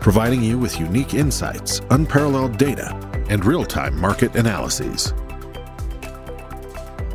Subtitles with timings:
[0.00, 2.94] providing you with unique insights, unparalleled data,
[3.28, 5.12] and real time market analyses.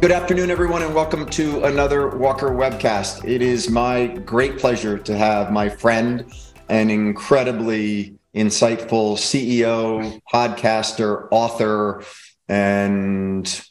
[0.02, 3.24] Good afternoon, everyone, and welcome to another Walker webcast.
[3.24, 6.26] It is my great pleasure to have my friend
[6.68, 12.04] and incredibly insightful CEO, podcaster, author,
[12.50, 13.66] and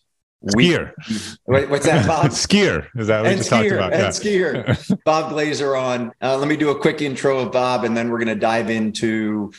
[0.46, 0.92] skier.
[1.46, 2.26] Wait, what's that, Bob?
[2.30, 2.86] skier.
[2.96, 3.92] Is that what and we just skier, talked about?
[3.92, 4.08] And Yeah.
[4.08, 5.04] skier.
[5.04, 6.12] Bob Glazer on.
[6.20, 8.70] Uh, let me do a quick intro of Bob, and then we're going to dive
[8.70, 9.52] into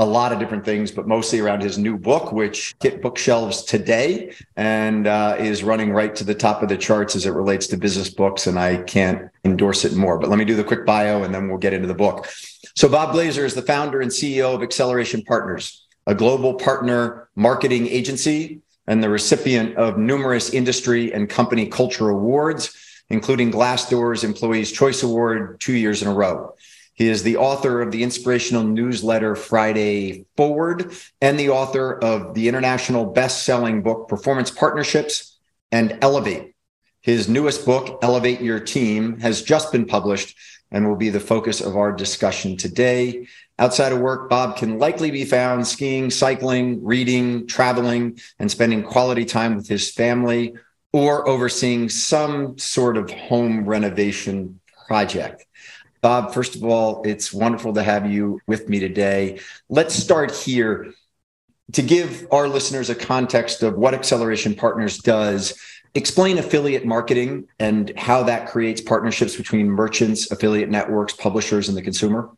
[0.00, 4.32] a lot of different things, but mostly around his new book, which hit bookshelves today
[4.56, 7.76] and uh, is running right to the top of the charts as it relates to
[7.76, 8.46] business books.
[8.46, 10.16] And I can't endorse it more.
[10.16, 12.28] But let me do the quick bio, and then we'll get into the book.
[12.76, 17.88] So Bob Glazer is the founder and CEO of Acceleration Partners, a global partner marketing
[17.88, 22.74] agency and the recipient of numerous industry and company culture awards,
[23.10, 26.54] including Glassdoor's Employees' Choice Award two years in a row.
[26.94, 32.48] He is the author of the inspirational newsletter Friday Forward and the author of the
[32.48, 35.38] international best-selling book Performance Partnerships
[35.70, 36.54] and Elevate.
[37.02, 40.34] His newest book, Elevate Your Team, has just been published
[40.70, 43.26] and will be the focus of our discussion today.
[43.58, 49.24] Outside of work, Bob can likely be found skiing, cycling, reading, traveling, and spending quality
[49.24, 50.54] time with his family
[50.92, 55.44] or overseeing some sort of home renovation project.
[56.00, 59.40] Bob, first of all, it's wonderful to have you with me today.
[59.68, 60.92] Let's start here.
[61.72, 65.60] To give our listeners a context of what Acceleration Partners does,
[65.98, 71.82] explain affiliate marketing and how that creates partnerships between merchants, affiliate networks, publishers, and the
[71.82, 72.30] consumer.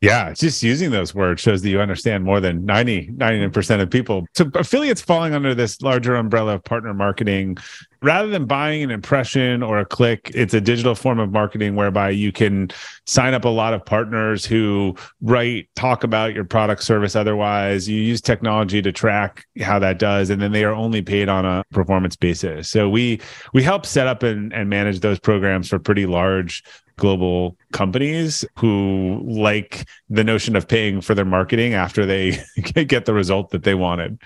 [0.00, 4.26] Yeah, just using those words shows that you understand more than 90, 99% of people.
[4.34, 7.56] So affiliates falling under this larger umbrella of partner marketing,
[8.02, 12.10] rather than buying an impression or a click, it's a digital form of marketing whereby
[12.10, 12.68] you can
[13.06, 17.88] sign up a lot of partners who write, talk about your product, service, otherwise.
[17.88, 21.44] You use technology to track how that does, and then they are only paid on
[21.44, 22.68] a performance basis.
[22.68, 23.20] So we
[23.54, 26.62] we help set up and, and manage those programs for pretty large
[26.96, 32.38] global companies who like the notion of paying for their marketing after they
[32.86, 34.18] get the result that they wanted.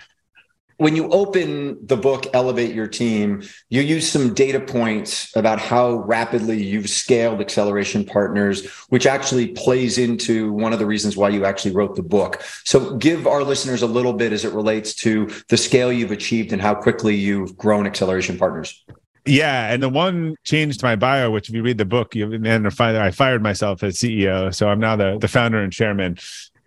[0.79, 5.95] When you open the book, Elevate Your Team, you use some data points about how
[6.01, 11.47] rapidly you've scaled Acceleration Partners, which actually plays into one of the reasons why you
[11.47, 12.43] actually wrote the book.
[12.65, 16.53] So give our listeners a little bit as it relates to the scale you've achieved
[16.53, 18.85] and how quickly you've grown Acceleration Partners.
[19.25, 22.33] Yeah, and the one change to my bio, which if you read the book, you
[22.33, 26.17] and I fired myself as CEO, so I'm now the the founder and chairman,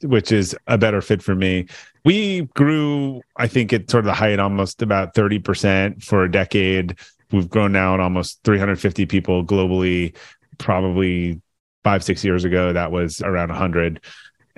[0.01, 1.67] which is a better fit for me.
[2.05, 6.31] We grew, I think, at sort of the height, almost about thirty percent for a
[6.31, 6.97] decade.
[7.31, 10.15] We've grown now at almost 350 people globally.
[10.57, 11.41] Probably
[11.83, 14.03] five six years ago, that was around 100.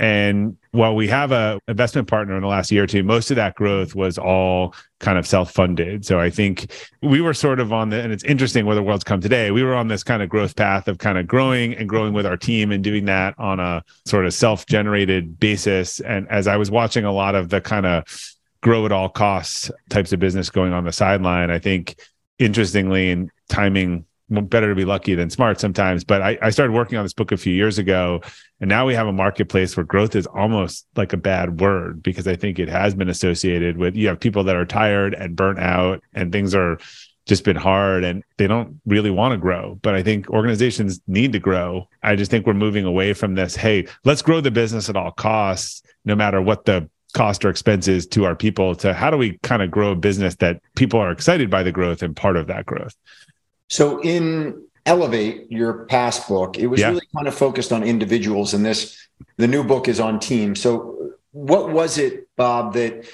[0.01, 3.35] And while we have a investment partner in the last year or two, most of
[3.35, 6.03] that growth was all kind of self-funded.
[6.03, 6.71] So I think
[7.03, 9.51] we were sort of on the, and it's interesting where the world's come today.
[9.51, 12.25] We were on this kind of growth path of kind of growing and growing with
[12.25, 15.99] our team and doing that on a sort of self-generated basis.
[15.99, 18.03] And as I was watching a lot of the kind of
[18.63, 21.95] grow at all costs types of business going on the sideline, I think
[22.39, 26.03] interestingly and timing better to be lucky than smart sometimes.
[26.03, 28.21] But I, I, started working on this book a few years ago,
[28.59, 32.27] and now we have a marketplace where growth is almost like a bad word because
[32.27, 35.59] I think it has been associated with you have people that are tired and burnt
[35.59, 36.77] out, and things are
[37.27, 39.77] just been hard and they don't really want to grow.
[39.81, 41.87] But I think organizations need to grow.
[42.01, 43.55] I just think we're moving away from this.
[43.55, 48.07] Hey, let's grow the business at all costs, no matter what the cost or expenses
[48.07, 51.11] to our people to how do we kind of grow a business that people are
[51.11, 52.95] excited by the growth and part of that growth
[53.71, 56.89] so in Elevate, your past book, it was Yeah.
[56.89, 58.97] really kind of focused on individuals, and this
[59.37, 60.59] the new book is on teams.
[60.59, 63.05] So what was it, Bob, that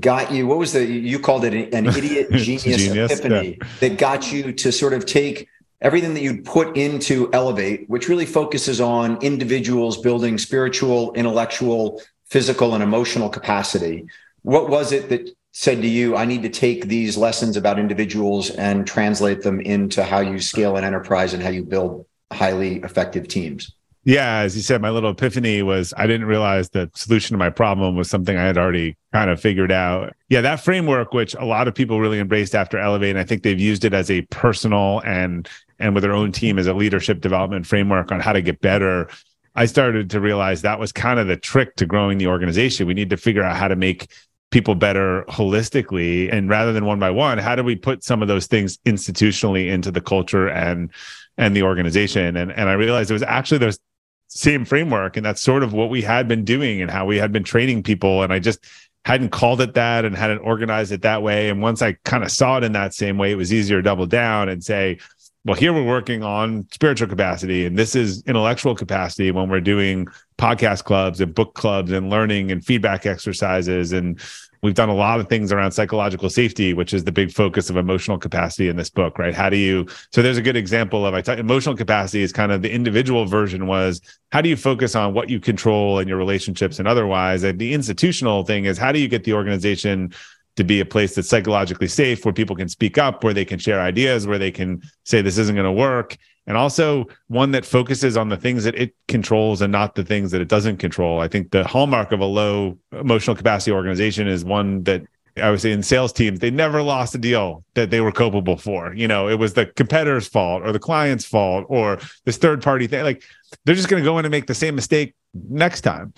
[0.00, 0.46] got you?
[0.46, 4.70] What was the you called it an idiot genius, Genius, epiphany that got you to
[4.70, 5.48] sort of take
[5.80, 12.74] everything that you'd put into Elevate, which really focuses on individuals building spiritual, intellectual, physical,
[12.74, 14.04] and emotional capacity.
[14.42, 18.50] What was it that said to you, I need to take these lessons about individuals
[18.50, 23.28] and translate them into how you scale an enterprise and how you build highly effective
[23.28, 23.74] teams?
[24.04, 27.50] Yeah, as you said, my little epiphany was I didn't realize the solution to my
[27.50, 30.16] problem was something I had already kind of figured out.
[30.28, 33.44] Yeah, that framework, which a lot of people really embraced after Elevate, and I think
[33.44, 35.48] they've used it as a personal and
[35.78, 39.08] and with their own team as a leadership development framework on how to get better.
[39.54, 42.86] I started to realize that was kind of the trick to growing the organization.
[42.88, 44.08] We need to figure out how to make
[44.52, 48.28] people better holistically and rather than one by one how do we put some of
[48.28, 50.90] those things institutionally into the culture and
[51.38, 52.36] and the organization?
[52.36, 53.80] And and i realized it was actually those
[54.28, 57.32] same framework and that's sort of what we had been doing and how we had
[57.32, 58.64] been training people and i just
[59.04, 61.48] hadn't called it that and hadn't organized it that way.
[61.48, 63.82] And once i kind of saw it in that same way it was easier to
[63.82, 64.98] double down and say
[65.44, 70.06] well here we're working on spiritual capacity and this is intellectual capacity when we're doing
[70.38, 73.92] podcast clubs and book clubs and learning and feedback exercises.
[73.92, 74.20] And
[74.62, 77.76] we've done a lot of things around psychological safety which is the big focus of
[77.76, 79.34] emotional capacity in this book right?
[79.34, 82.52] How do you so there's a good example of i talk emotional capacity is kind
[82.52, 84.00] of the individual version was
[84.30, 87.42] how do you focus on what you control in your relationships and otherwise?
[87.42, 90.12] And the institutional thing is how do you get the organization
[90.56, 93.58] to be a place that's psychologically safe where people can speak up where they can
[93.58, 96.16] share ideas where they can say this isn't going to work
[96.46, 100.32] and also one that focuses on the things that it controls and not the things
[100.32, 101.20] that it doesn't control.
[101.20, 105.02] I think the hallmark of a low emotional capacity organization is one that
[105.36, 108.58] I would say in sales teams, they never lost a deal that they were culpable
[108.58, 108.92] for.
[108.92, 112.86] You know, it was the competitor's fault or the client's fault or this third party
[112.86, 113.04] thing.
[113.04, 113.22] Like
[113.64, 115.14] they're just going to go in and make the same mistake
[115.48, 116.12] next time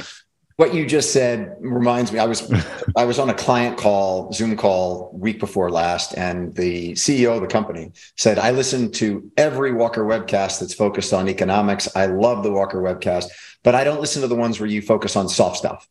[0.57, 2.51] what you just said reminds me i was
[2.97, 7.41] i was on a client call zoom call week before last and the ceo of
[7.41, 11.89] the company said i listen to every walker webcast that's focused on economics.
[11.97, 13.27] I love the walker webcast
[13.63, 15.89] but i don't listen to the ones where you focus on soft stuff.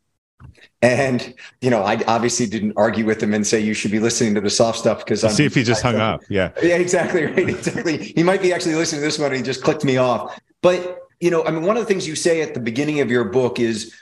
[0.81, 4.35] And you know i obviously didn't argue with him and say you should be listening
[4.35, 6.21] to the soft stuff because i see if he just hung up.
[6.29, 6.51] Yeah.
[6.61, 7.97] Yeah exactly right exactly.
[7.97, 10.39] He might be actually listening to this one and he just clicked me off.
[10.61, 13.09] But you know i mean one of the things you say at the beginning of
[13.09, 13.95] your book is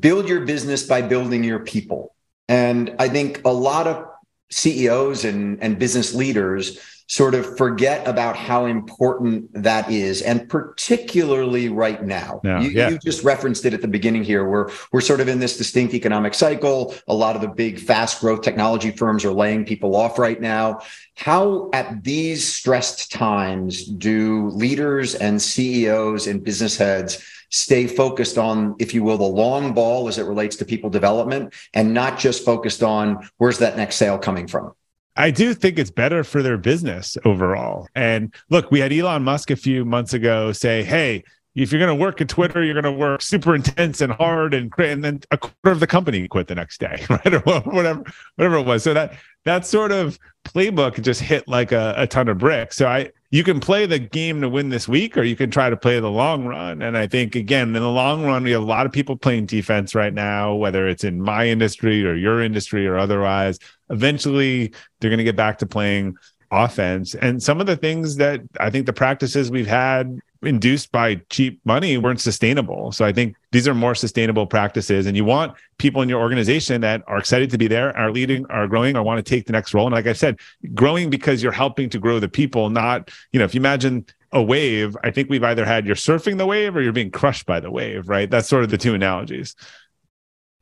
[0.00, 2.14] build your business by building your people.
[2.48, 4.06] And I think a lot of
[4.50, 11.70] CEOs and, and business leaders sort of forget about how important that is, and particularly
[11.70, 12.38] right now.
[12.60, 12.90] You, yeah.
[12.90, 14.46] you, just referenced it at the beginning here.
[14.46, 16.94] We're we're sort of in this distinct economic cycle.
[17.08, 20.80] A lot of the big fast growth technology firms are laying people off right now.
[21.14, 28.76] How at these stressed times do leaders and CEOs and business heads stay focused on,
[28.78, 32.44] if you will, the long ball as it relates to people development and not just
[32.44, 34.72] focused on where's that next sale coming from?
[35.16, 37.88] I do think it's better for their business overall.
[37.94, 41.24] And look, we had Elon Musk a few months ago say, hey,
[41.56, 44.54] if you're going to work at Twitter, you're going to work super intense and hard,
[44.54, 48.04] and and then a quarter of the company quit the next day, right, or whatever,
[48.36, 48.84] whatever it was.
[48.84, 52.76] So that that sort of playbook just hit like a, a ton of bricks.
[52.76, 55.68] So I you can play the game to win this week or you can try
[55.68, 56.80] to play the long run.
[56.80, 59.46] And I think, again, in the long run, we have a lot of people playing
[59.46, 63.58] defense right now, whether it's in my industry or your industry or otherwise.
[63.90, 66.16] Eventually, they're going to get back to playing
[66.50, 67.14] offense.
[67.14, 71.60] And some of the things that I think the practices we've had induced by cheap
[71.64, 72.92] money weren't sustainable.
[72.92, 75.06] So I think these are more sustainable practices.
[75.06, 78.46] And you want people in your organization that are excited to be there, are leading,
[78.46, 79.86] are growing, or want to take the next role.
[79.86, 80.38] And like I said,
[80.74, 84.42] growing because you're helping to grow the people, not, you know, if you imagine a
[84.42, 87.60] wave, I think we've either had you're surfing the wave or you're being crushed by
[87.60, 88.30] the wave, right?
[88.30, 89.56] That's sort of the two analogies.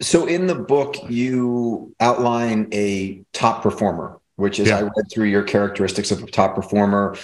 [0.00, 4.78] So in the book, you outline a top performer, which is yeah.
[4.78, 7.16] I read through your characteristics of a top performer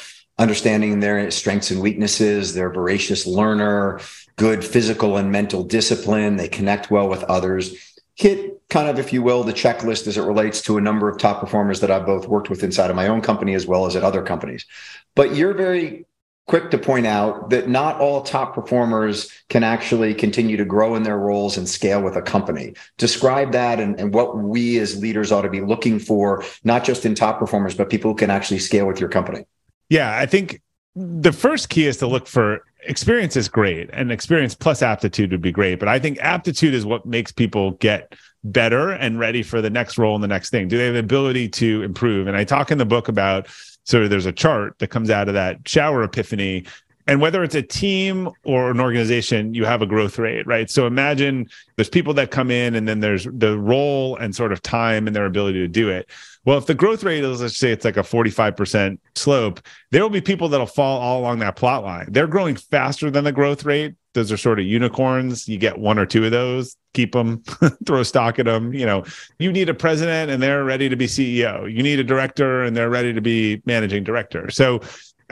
[0.42, 2.52] understanding their strengths and weaknesses.
[2.52, 4.00] They're a voracious learner,
[4.36, 6.36] good physical and mental discipline.
[6.36, 8.00] They connect well with others.
[8.16, 11.16] Hit kind of, if you will, the checklist as it relates to a number of
[11.16, 13.94] top performers that I've both worked with inside of my own company as well as
[13.94, 14.66] at other companies.
[15.14, 16.06] But you're very
[16.48, 21.04] quick to point out that not all top performers can actually continue to grow in
[21.04, 22.74] their roles and scale with a company.
[22.98, 27.06] Describe that and, and, what we as leaders ought to be looking for, not just
[27.06, 29.46] in top performers, but people who can actually scale with your company.
[29.92, 30.62] Yeah, I think
[30.96, 35.42] the first key is to look for experience is great and experience plus aptitude would
[35.42, 35.78] be great.
[35.78, 39.98] But I think aptitude is what makes people get better and ready for the next
[39.98, 40.66] role and the next thing.
[40.66, 42.26] Do they have the ability to improve?
[42.26, 43.48] And I talk in the book about
[43.84, 46.64] so there's a chart that comes out of that shower epiphany
[47.06, 50.86] and whether it's a team or an organization you have a growth rate right so
[50.86, 55.06] imagine there's people that come in and then there's the role and sort of time
[55.06, 56.08] and their ability to do it
[56.44, 60.10] well if the growth rate is let's say it's like a 45% slope there will
[60.10, 62.06] be people that'll fall all along that plot line.
[62.10, 63.94] They're growing faster than the growth rate.
[64.14, 65.48] Those are sort of unicorns.
[65.48, 67.42] You get one or two of those keep them
[67.86, 69.02] throw stock at them you know
[69.38, 72.76] you need a president and they're ready to be ceo you need a director and
[72.76, 74.50] they're ready to be managing director.
[74.50, 74.80] So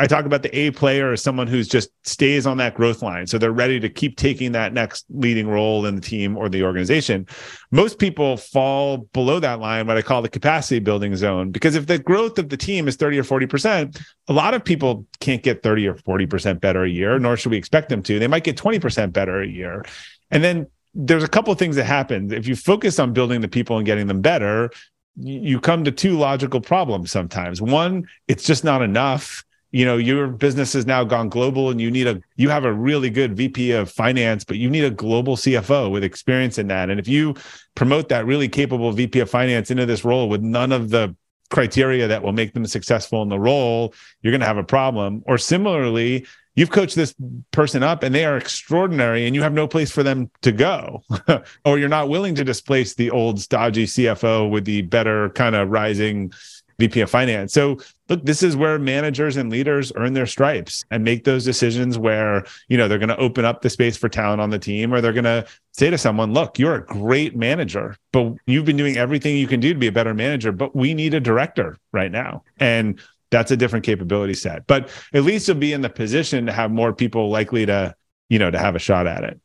[0.00, 3.26] I talk about the A player as someone who's just stays on that growth line.
[3.26, 6.62] So they're ready to keep taking that next leading role in the team or the
[6.62, 7.26] organization.
[7.70, 11.86] Most people fall below that line, what I call the capacity building zone, because if
[11.86, 15.62] the growth of the team is 30 or 40%, a lot of people can't get
[15.62, 18.18] 30 or 40% better a year, nor should we expect them to.
[18.18, 19.84] They might get 20% better a year.
[20.30, 22.32] And then there's a couple of things that happen.
[22.32, 24.70] If you focus on building the people and getting them better,
[25.16, 27.60] you come to two logical problems sometimes.
[27.60, 29.44] One, it's just not enough.
[29.72, 32.72] You know, your business has now gone global and you need a you have a
[32.72, 36.90] really good VP of finance, but you need a global CFO with experience in that.
[36.90, 37.34] And if you
[37.74, 41.14] promote that really capable VP of finance into this role with none of the
[41.50, 45.22] criteria that will make them successful in the role, you're going to have a problem.
[45.26, 47.14] Or similarly, you've coached this
[47.52, 51.02] person up and they are extraordinary and you have no place for them to go
[51.64, 55.70] or you're not willing to displace the old stodgy cfo with the better kind of
[55.70, 56.32] rising
[56.78, 57.78] vp of finance so
[58.10, 62.44] look this is where managers and leaders earn their stripes and make those decisions where
[62.68, 65.00] you know they're going to open up the space for talent on the team or
[65.00, 68.98] they're going to say to someone look you're a great manager but you've been doing
[68.98, 72.12] everything you can do to be a better manager but we need a director right
[72.12, 73.00] now and
[73.30, 74.66] that's a different capability set.
[74.66, 77.94] But at least you'll be in the position to have more people likely to,
[78.28, 79.40] you know, to have a shot at it.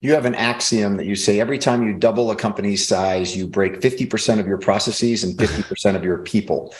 [0.00, 3.46] You have an axiom that you say every time you double a company's size, you
[3.46, 6.74] break 50% of your processes and 50% of your people.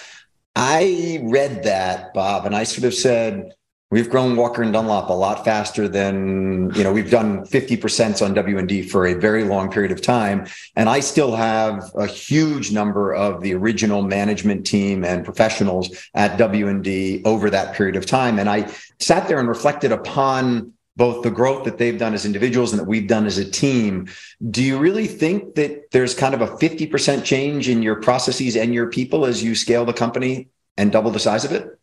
[0.57, 3.55] I read that, Bob, and I sort of said,
[3.93, 8.35] We've grown Walker and Dunlop a lot faster than, you know, we've done 50% on
[8.35, 10.47] W&D for a very long period of time.
[10.77, 16.39] And I still have a huge number of the original management team and professionals at
[16.39, 18.39] W&D over that period of time.
[18.39, 22.73] And I sat there and reflected upon both the growth that they've done as individuals
[22.73, 24.09] and that we've done as a team.
[24.51, 28.75] Do you really think that there's kind of a 50% change in your processes and
[28.75, 31.81] your people as you scale the company and double the size of it?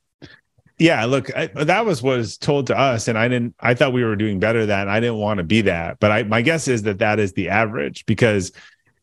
[0.79, 3.93] yeah look I, that was what was told to us and i didn't i thought
[3.93, 6.67] we were doing better than i didn't want to be that but i my guess
[6.67, 8.51] is that that is the average because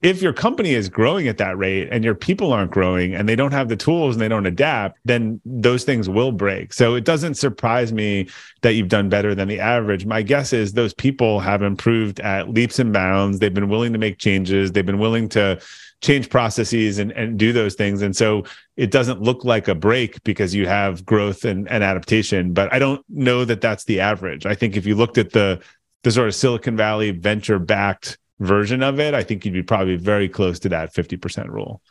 [0.02, 3.36] if your company is growing at that rate and your people aren't growing and they
[3.36, 7.04] don't have the tools and they don't adapt then those things will break so it
[7.04, 8.28] doesn't surprise me
[8.62, 12.50] that you've done better than the average my guess is those people have improved at
[12.50, 15.58] leaps and bounds they've been willing to make changes they've been willing to
[16.04, 18.02] change processes and, and do those things.
[18.02, 18.44] And so
[18.76, 22.52] it doesn't look like a break because you have growth and, and adaptation.
[22.52, 24.44] But I don't know that that's the average.
[24.44, 25.60] I think if you looked at the
[26.02, 29.96] the sort of Silicon Valley venture backed version of it, I think you'd be probably
[29.96, 31.82] very close to that 50% rule.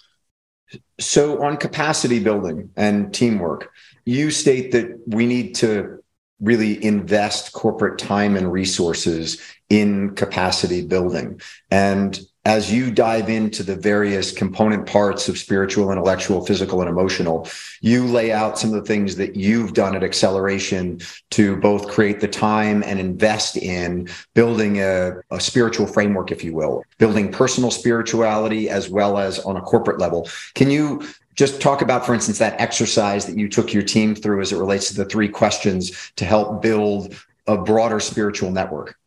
[0.99, 3.69] So, on capacity building and teamwork,
[4.05, 6.03] you state that we need to
[6.41, 11.39] really invest corporate time and resources in capacity building.
[11.69, 17.47] And as you dive into the various component parts of spiritual, intellectual, physical, and emotional,
[17.79, 20.99] you lay out some of the things that you've done at Acceleration
[21.31, 26.53] to both create the time and invest in building a, a spiritual framework, if you
[26.53, 30.27] will, building personal spirituality as well as on a corporate level.
[30.53, 34.41] Can you just talk about, for instance, that exercise that you took your team through
[34.41, 37.15] as it relates to the three questions to help build
[37.47, 38.97] a broader spiritual network?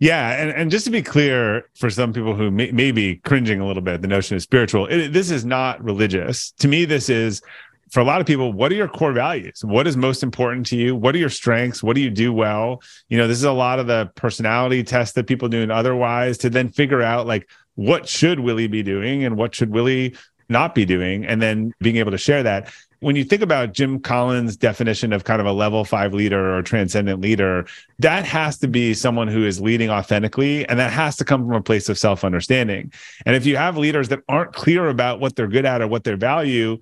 [0.00, 3.60] Yeah, and, and just to be clear, for some people who may, may be cringing
[3.60, 6.52] a little bit, the notion of spiritual, it, this is not religious.
[6.52, 7.42] To me, this is
[7.90, 9.62] for a lot of people, what are your core values?
[9.64, 10.96] What is most important to you?
[10.96, 11.82] What are your strengths?
[11.82, 12.82] What do you do well?
[13.08, 16.38] You know, this is a lot of the personality tests that people do and otherwise
[16.38, 20.16] to then figure out like what should Willie be doing and what should Willie
[20.48, 23.98] not be doing, and then being able to share that when you think about Jim
[23.98, 27.66] Collins' definition of kind of a level five leader or transcendent leader,
[27.98, 30.66] that has to be someone who is leading authentically.
[30.68, 32.92] And that has to come from a place of self understanding.
[33.26, 36.04] And if you have leaders that aren't clear about what they're good at or what
[36.04, 36.78] their value,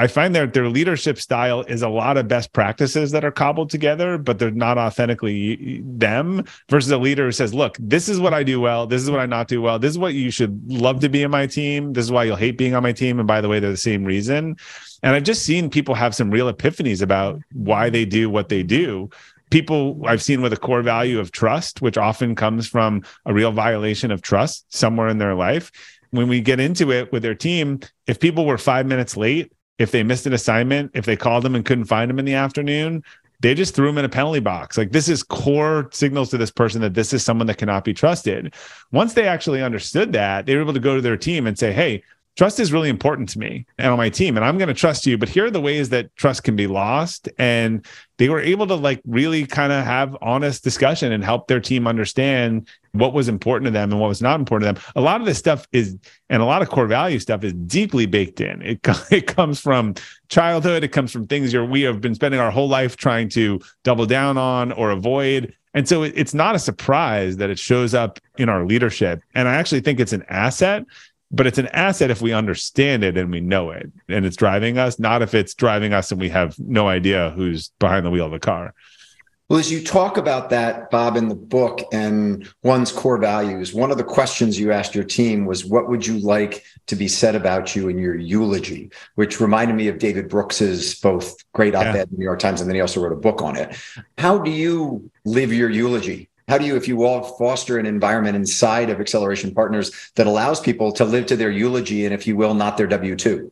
[0.00, 3.68] I find that their leadership style is a lot of best practices that are cobbled
[3.68, 8.32] together, but they're not authentically them versus a leader who says, look, this is what
[8.32, 8.86] I do well.
[8.86, 9.78] This is what I not do well.
[9.78, 11.92] This is what you should love to be in my team.
[11.92, 13.18] This is why you'll hate being on my team.
[13.18, 14.56] And by the way, they're the same reason.
[15.02, 18.62] And I've just seen people have some real epiphanies about why they do what they
[18.62, 19.10] do
[19.50, 23.52] people I've seen with a core value of trust, which often comes from a real
[23.52, 25.70] violation of trust somewhere in their life.
[26.10, 29.90] When we get into it with their team, if people were five minutes late, if
[29.90, 33.02] they missed an assignment, if they called them and couldn't find them in the afternoon,
[33.40, 34.76] they just threw them in a penalty box.
[34.76, 37.94] Like this is core signals to this person that this is someone that cannot be
[37.94, 38.54] trusted.
[38.92, 41.72] Once they actually understood that, they were able to go to their team and say,
[41.72, 42.02] Hey,
[42.36, 45.06] trust is really important to me and on my team and i'm going to trust
[45.06, 47.86] you but here are the ways that trust can be lost and
[48.20, 51.86] they were able to like really kind of have honest discussion and help their team
[51.86, 54.92] understand what was important to them and what was not important to them.
[54.94, 55.96] A lot of this stuff is
[56.28, 58.60] and a lot of core value stuff is deeply baked in.
[58.60, 59.94] It, it comes from
[60.30, 64.06] childhood it comes from things we have been spending our whole life trying to double
[64.06, 68.48] down on or avoid and so it's not a surprise that it shows up in
[68.48, 70.84] our leadership and i actually think it's an asset
[71.30, 73.90] but it's an asset if we understand it and we know it.
[74.08, 77.68] And it's driving us not if it's driving us and we have no idea who's
[77.78, 78.74] behind the wheel of the car.
[79.48, 83.90] Well as you talk about that bob in the book and one's core values one
[83.90, 87.34] of the questions you asked your team was what would you like to be said
[87.34, 88.92] about you in your eulogy?
[89.16, 92.02] Which reminded me of david brooks's both great op-ed yeah.
[92.02, 93.76] in the new york times and then he also wrote a book on it.
[94.18, 98.36] How do you live your eulogy how do you if you all foster an environment
[98.36, 102.36] inside of acceleration partners that allows people to live to their eulogy and if you
[102.36, 103.50] will not their w2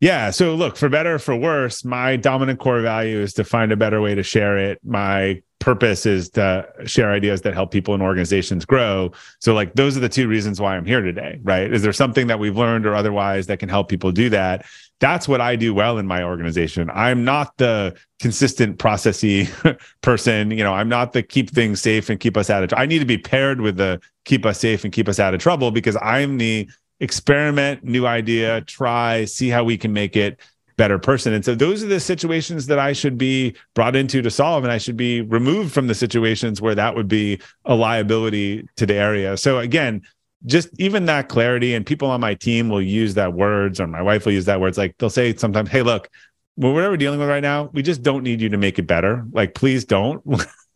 [0.00, 0.30] yeah.
[0.30, 3.76] So look, for better or for worse, my dominant core value is to find a
[3.76, 4.78] better way to share it.
[4.84, 9.10] My purpose is to share ideas that help people and organizations grow.
[9.40, 11.72] So like those are the two reasons why I'm here today, right?
[11.72, 14.64] Is there something that we've learned or otherwise that can help people do that?
[15.00, 16.88] That's what I do well in my organization.
[16.94, 19.50] I'm not the consistent processy
[20.02, 22.82] person, you know, I'm not the keep things safe and keep us out of trouble.
[22.84, 25.40] I need to be paired with the keep us safe and keep us out of
[25.40, 26.70] trouble because I'm the
[27.00, 30.38] experiment, new idea, try, see how we can make it
[30.76, 31.32] better person.
[31.32, 34.64] And so those are the situations that I should be brought into to solve.
[34.64, 38.86] And I should be removed from the situations where that would be a liability to
[38.86, 39.36] the area.
[39.36, 40.02] So again,
[40.44, 44.02] just even that clarity and people on my team will use that words or my
[44.02, 46.08] wife will use that words like they'll say sometimes, hey, look,
[46.56, 49.24] whatever we're dealing with right now, we just don't need you to make it better.
[49.32, 50.22] Like, please don't.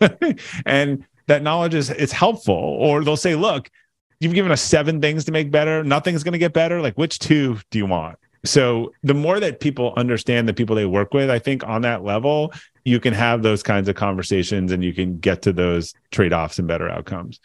[0.66, 2.54] and that knowledge is it's helpful.
[2.54, 3.71] Or they'll say, look,
[4.19, 5.85] you've given us seven things to make better.
[5.85, 6.80] Nothing's going to get better.
[6.80, 8.19] Like, which two do you want?
[8.44, 12.02] So the more that people understand the people they work with, I think on that
[12.04, 12.52] level,
[12.85, 16.66] you can have those kinds of conversations and you can get to those trade-offs and
[16.66, 17.38] better outcomes.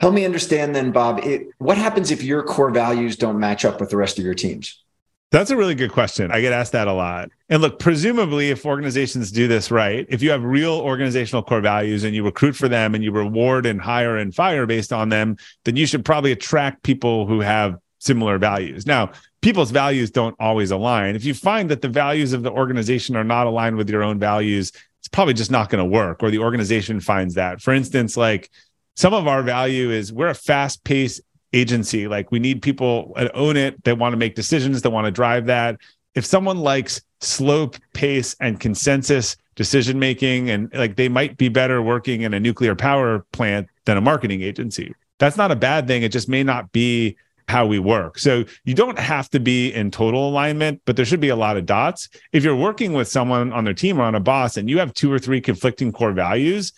[0.00, 1.20] Help me understand then, Bob.
[1.20, 4.34] It, what happens if your core values don't match up with the rest of your
[4.34, 4.82] teams?
[5.30, 6.30] That's a really good question.
[6.30, 7.30] I get asked that a lot.
[7.48, 12.04] And look, presumably, if organizations do this right, if you have real organizational core values
[12.04, 15.38] and you recruit for them and you reward and hire and fire based on them,
[15.64, 18.86] then you should probably attract people who have similar values.
[18.86, 21.14] Now, people's values don't always align.
[21.14, 24.18] If you find that the values of the organization are not aligned with your own
[24.18, 27.60] values, it's probably just not going to work, or the organization finds that.
[27.60, 28.50] For instance, like
[28.96, 31.20] some of our value is we're a fast paced
[31.52, 32.08] agency.
[32.08, 35.10] Like we need people that own it, that want to make decisions, that want to
[35.10, 35.78] drive that.
[36.14, 41.82] If someone likes slow pace and consensus decision making, and like they might be better
[41.82, 44.94] working in a nuclear power plant than a marketing agency.
[45.18, 46.02] That's not a bad thing.
[46.02, 47.16] It just may not be
[47.48, 48.18] how we work.
[48.18, 51.56] So you don't have to be in total alignment, but there should be a lot
[51.56, 52.08] of dots.
[52.32, 54.94] If you're working with someone on their team or on a boss and you have
[54.94, 56.72] two or three conflicting core values,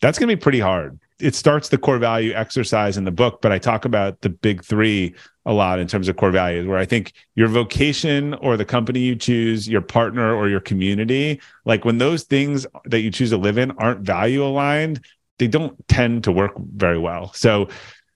[0.00, 3.40] that's going to be pretty hard it starts the core value exercise in the book,
[3.42, 5.14] but I talk about the big three
[5.46, 9.00] a lot in terms of core values, where I think your vocation or the company
[9.00, 13.36] you choose, your partner or your community, like when those things that you choose to
[13.36, 15.04] live in aren't value aligned,
[15.38, 17.32] they don't tend to work very well.
[17.32, 17.68] So,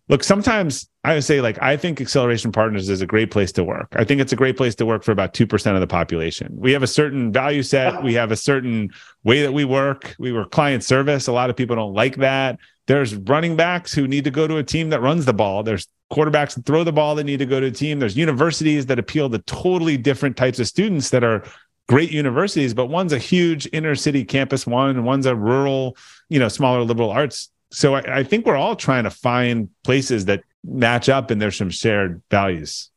[0.08, 3.64] look, sometimes I would say, like, I think Acceleration Partners is a great place to
[3.64, 3.88] work.
[3.92, 6.48] I think it's a great place to work for about 2% of the population.
[6.52, 8.90] We have a certain value set, we have a certain
[9.24, 10.14] way that we work.
[10.18, 11.26] We work client service.
[11.26, 12.58] A lot of people don't like that.
[12.86, 15.62] There's running backs who need to go to a team that runs the ball.
[15.62, 17.98] There's quarterbacks that throw the ball that need to go to a team.
[17.98, 21.44] There's universities that appeal to totally different types of students that are
[21.88, 25.96] great universities, but one's a huge inner city campus one, and one's a rural,
[26.28, 27.50] you know, smaller liberal arts.
[27.72, 31.56] So I, I think we're all trying to find places that match up and there's
[31.56, 32.90] some shared values.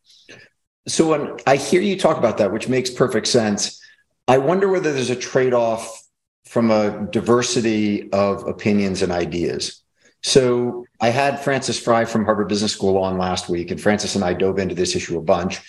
[0.88, 3.82] So when I hear you talk about that, which makes perfect sense,
[4.28, 6.04] I wonder whether there's a trade-off
[6.46, 9.82] from a diversity of opinions and ideas.
[10.22, 14.24] So I had Frances Frei from Harvard Business School on last week, and Frances and
[14.24, 15.60] I dove into this issue a bunch.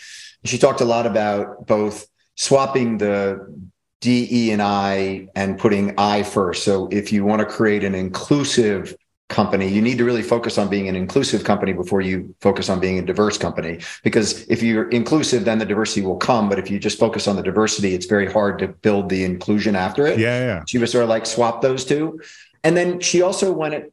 [0.45, 3.55] She talked a lot about both swapping the
[4.00, 6.64] DE and I and putting I first.
[6.64, 8.94] So if you want to create an inclusive
[9.28, 12.78] company, you need to really focus on being an inclusive company before you focus on
[12.78, 13.80] being a diverse company.
[14.04, 16.48] Because if you're inclusive, then the diversity will come.
[16.48, 19.74] But if you just focus on the diversity, it's very hard to build the inclusion
[19.74, 20.18] after it.
[20.18, 20.64] Yeah, yeah.
[20.68, 22.20] She was sort of like swap those two.
[22.62, 23.92] And then she also went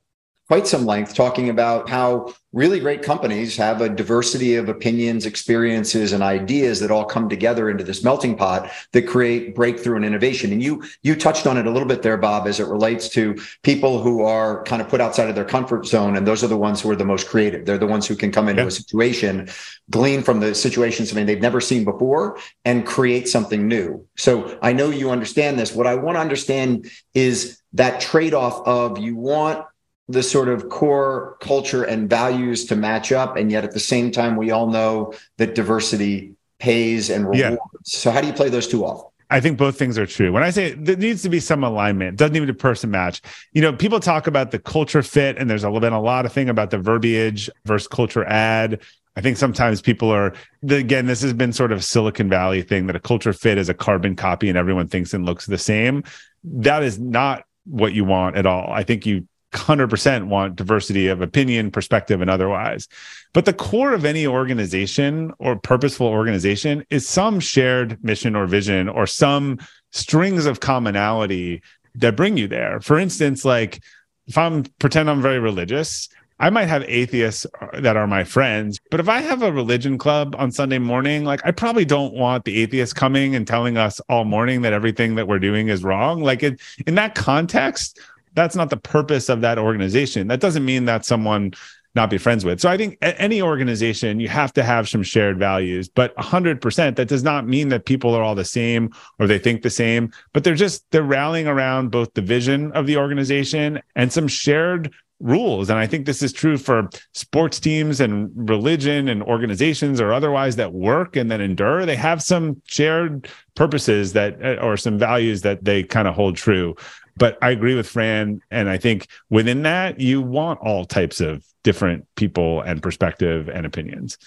[0.54, 6.14] quite some length talking about how really great companies have a diversity of opinions, experiences,
[6.14, 10.52] and ideas that all come together into this melting pot that create breakthrough and innovation.
[10.52, 13.36] And you you touched on it a little bit there, Bob, as it relates to
[13.64, 16.56] people who are kind of put outside of their comfort zone, and those are the
[16.56, 17.66] ones who are the most creative.
[17.66, 19.50] They're the ones who can come into a situation,
[19.90, 24.08] glean from the situation something they've never seen before, and create something new.
[24.18, 25.74] So I know you understand this.
[25.74, 29.66] What I want to understand is that trade-off of you want
[30.08, 33.38] the sort of core culture and values to match up.
[33.38, 37.40] And yet at the same time, we all know that diversity pays and rewards.
[37.40, 37.56] Yeah.
[37.84, 39.10] So how do you play those two off?
[39.30, 40.32] I think both things are true.
[40.32, 43.22] When I say there needs to be some alignment, doesn't even a person match.
[43.54, 46.50] You know, people talk about the culture fit, and there's been a lot of thing
[46.50, 48.82] about the verbiage versus culture add.
[49.16, 50.34] I think sometimes people are
[50.70, 53.74] again, this has been sort of Silicon Valley thing that a culture fit is a
[53.74, 56.04] carbon copy and everyone thinks and looks the same.
[56.44, 58.72] That is not what you want at all.
[58.72, 62.88] I think you 100% want diversity of opinion, perspective, and otherwise.
[63.34, 68.90] But the core of any organization or purposeful organization is some shared mission or vision
[68.90, 69.60] or some
[69.92, 71.62] strings of commonality
[71.96, 72.80] that bring you there.
[72.82, 73.82] For instance, like
[74.28, 79.00] if I'm pretend I'm very religious, I might have atheists that are my friends, but
[79.00, 82.62] if I have a religion club on Sunday morning, like I probably don't want the
[82.62, 86.22] atheists coming and telling us all morning that everything that we're doing is wrong.
[86.22, 88.00] Like it, in that context,
[88.34, 90.28] that's not the purpose of that organization.
[90.28, 91.54] That doesn't mean that someone
[91.96, 92.60] not be friends with.
[92.60, 97.08] So I think any organization you have to have some shared values, but 100% that
[97.08, 100.44] does not mean that people are all the same or they think the same, but
[100.44, 105.70] they're just they're rallying around both the vision of the organization and some shared rules.
[105.70, 110.58] And I think this is true for sports teams and religion and organizations or otherwise
[110.58, 111.86] that work and that endure.
[111.86, 116.36] They have some shared purposes that uh, or some values that they kind of hold
[116.36, 116.76] true.
[117.16, 118.42] But I agree with Fran.
[118.50, 123.66] And I think within that, you want all types of different people and perspective and
[123.66, 124.18] opinions.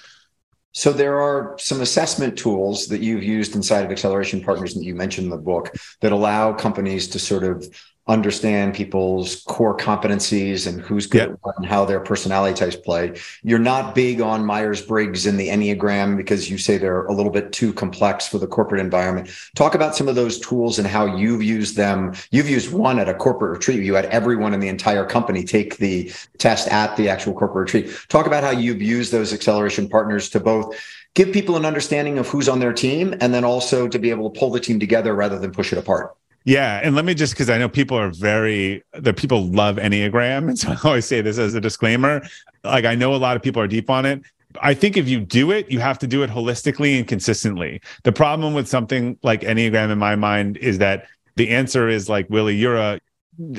[0.73, 4.95] So there are some assessment tools that you've used inside of Acceleration Partners that you
[4.95, 7.67] mentioned in the book that allow companies to sort of
[8.09, 11.55] understand people's core competencies and who's good yep.
[11.57, 13.19] and how their personality types play.
[13.43, 17.33] You're not big on Myers Briggs and the Enneagram because you say they're a little
[17.33, 19.31] bit too complex for the corporate environment.
[19.57, 22.15] Talk about some of those tools and how you've used them.
[22.31, 23.83] You've used one at a corporate retreat.
[23.83, 27.97] You had everyone in the entire company take the test at the actual corporate retreat.
[28.09, 30.77] Talk about how you've used those acceleration partners to both
[31.15, 34.31] give people an understanding of who's on their team and then also to be able
[34.31, 36.15] to pull the team together rather than push it apart.
[36.47, 40.49] Yeah, and let me just because I know people are very the people love Enneagram,
[40.49, 42.23] and so I always say this as a disclaimer.
[42.63, 44.23] Like I know a lot of people are deep on it.
[44.63, 47.83] I think if you do it, you have to do it holistically and consistently.
[48.05, 52.31] The problem with something like Enneagram in my mind is that the answer is like
[52.31, 53.01] Willie, you're a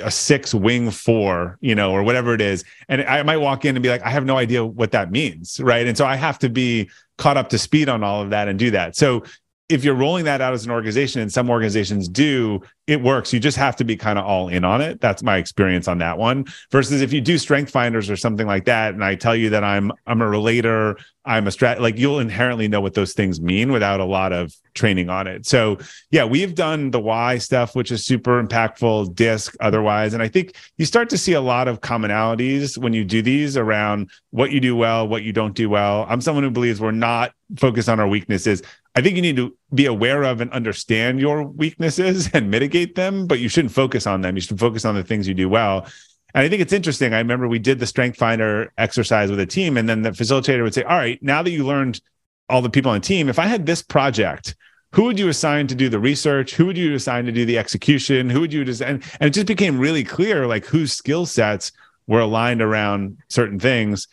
[0.01, 2.63] a six wing four, you know, or whatever it is.
[2.87, 5.59] And I might walk in and be like, I have no idea what that means.
[5.59, 5.85] Right.
[5.85, 8.57] And so I have to be caught up to speed on all of that and
[8.57, 8.95] do that.
[8.95, 9.23] So
[9.69, 13.33] if you're rolling that out as an organization and some organizations do it works.
[13.33, 15.01] You just have to be kind of all in on it.
[15.01, 18.65] That's my experience on that one versus if you do strength finders or something like
[18.65, 22.19] that and i tell you that i'm i'm a relator i'm a strat like you'll
[22.19, 25.45] inherently know what those things mean without a lot of training on it.
[25.45, 25.77] So
[26.11, 30.55] yeah we've done the why stuff which is super impactful disc otherwise and i think
[30.77, 34.61] you start to see a lot of commonalities when you do these around what you
[34.61, 36.05] do well what you don't do well.
[36.07, 38.61] I'm someone who believes we're not focused on our weaknesses
[38.97, 43.27] I think you need to be aware of and understand your weaknesses and mitigate them,
[43.27, 44.35] but you shouldn't focus on them.
[44.35, 45.85] You should focus on the things you do well.
[46.33, 47.13] And I think it's interesting.
[47.13, 50.63] I remember we did the strength finder exercise with a team, and then the facilitator
[50.63, 52.01] would say, All right, now that you learned
[52.49, 54.55] all the people on the team, if I had this project,
[54.93, 56.55] who would you assign to do the research?
[56.55, 58.31] Who would you assign to do the execution?
[58.31, 59.03] Who would you design?
[59.19, 61.71] And it just became really clear like whose skill sets
[62.07, 64.07] were aligned around certain things.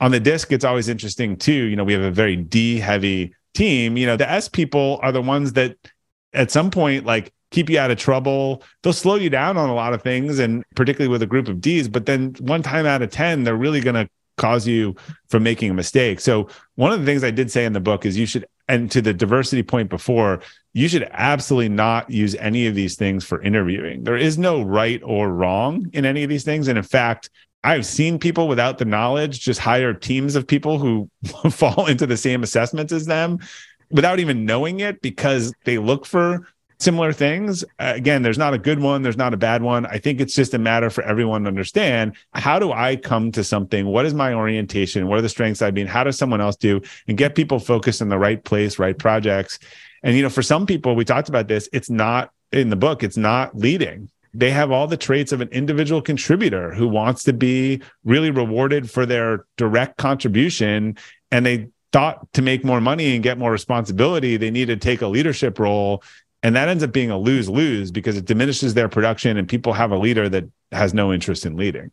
[0.00, 1.52] On the disc, it's always interesting too.
[1.52, 5.12] You know, we have a very D heavy team, you know, the S people are
[5.12, 5.76] the ones that
[6.32, 8.62] at some point like keep you out of trouble.
[8.82, 11.60] They'll slow you down on a lot of things, and particularly with a group of
[11.60, 11.88] D's.
[11.88, 14.94] But then one time out of 10, they're really going to cause you
[15.28, 16.20] from making a mistake.
[16.20, 18.90] So, one of the things I did say in the book is you should, and
[18.92, 20.40] to the diversity point before,
[20.72, 24.04] you should absolutely not use any of these things for interviewing.
[24.04, 26.68] There is no right or wrong in any of these things.
[26.68, 27.30] And in fact,
[27.62, 31.10] I've seen people without the knowledge just hire teams of people who
[31.50, 33.38] fall into the same assessments as them
[33.90, 36.46] without even knowing it because they look for
[36.78, 37.62] similar things.
[37.78, 39.84] Uh, again, there's not a good one, there's not a bad one.
[39.86, 43.44] I think it's just a matter for everyone to understand how do I come to
[43.44, 43.86] something?
[43.86, 45.06] What is my orientation?
[45.06, 45.86] What are the strengths I mean?
[45.86, 46.80] How does someone else do?
[47.06, 49.58] And get people focused in the right place, right projects.
[50.02, 53.02] And you know, for some people, we talked about this, it's not in the book,
[53.02, 57.32] it's not leading they have all the traits of an individual contributor who wants to
[57.32, 60.96] be really rewarded for their direct contribution.
[61.30, 65.02] And they thought to make more money and get more responsibility, they need to take
[65.02, 66.02] a leadership role.
[66.42, 69.72] And that ends up being a lose lose because it diminishes their production and people
[69.72, 71.90] have a leader that has no interest in leading.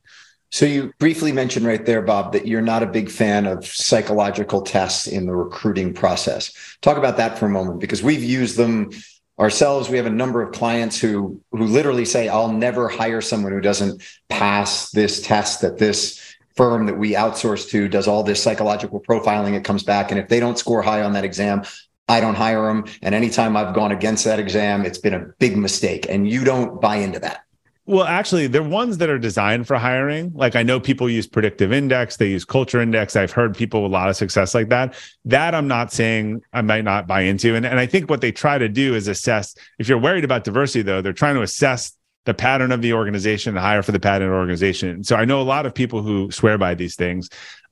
[0.50, 4.62] So you briefly mentioned right there, Bob, that you're not a big fan of psychological
[4.62, 6.78] tests in the recruiting process.
[6.82, 8.92] Talk about that for a moment because we've used them
[9.40, 9.90] ourselves.
[9.90, 13.62] We have a number of clients who who literally say, "I'll never hire someone who
[13.62, 16.20] doesn't pass this test that this
[16.56, 19.54] firm that we outsource to does all this psychological profiling.
[19.54, 21.64] It comes back, and if they don't score high on that exam,
[22.10, 22.86] I don't hire them.
[23.02, 26.08] And anytime I've gone against that exam, it's been a big mistake.
[26.10, 27.42] And you don't buy into that.
[27.88, 30.34] Well, actually, they're ones that are designed for hiring.
[30.36, 33.16] Like I know people use predictive index, they use culture index.
[33.16, 34.94] I've heard people with a lot of success like that.
[35.24, 37.56] That I'm not saying I might not buy into.
[37.56, 40.44] And, and I think what they try to do is assess if you're worried about
[40.44, 41.94] diversity, though, they're trying to assess
[42.26, 45.02] the pattern of the organization and hire for the pattern organization.
[45.06, 47.30] So I know a lot of people who swear by these things.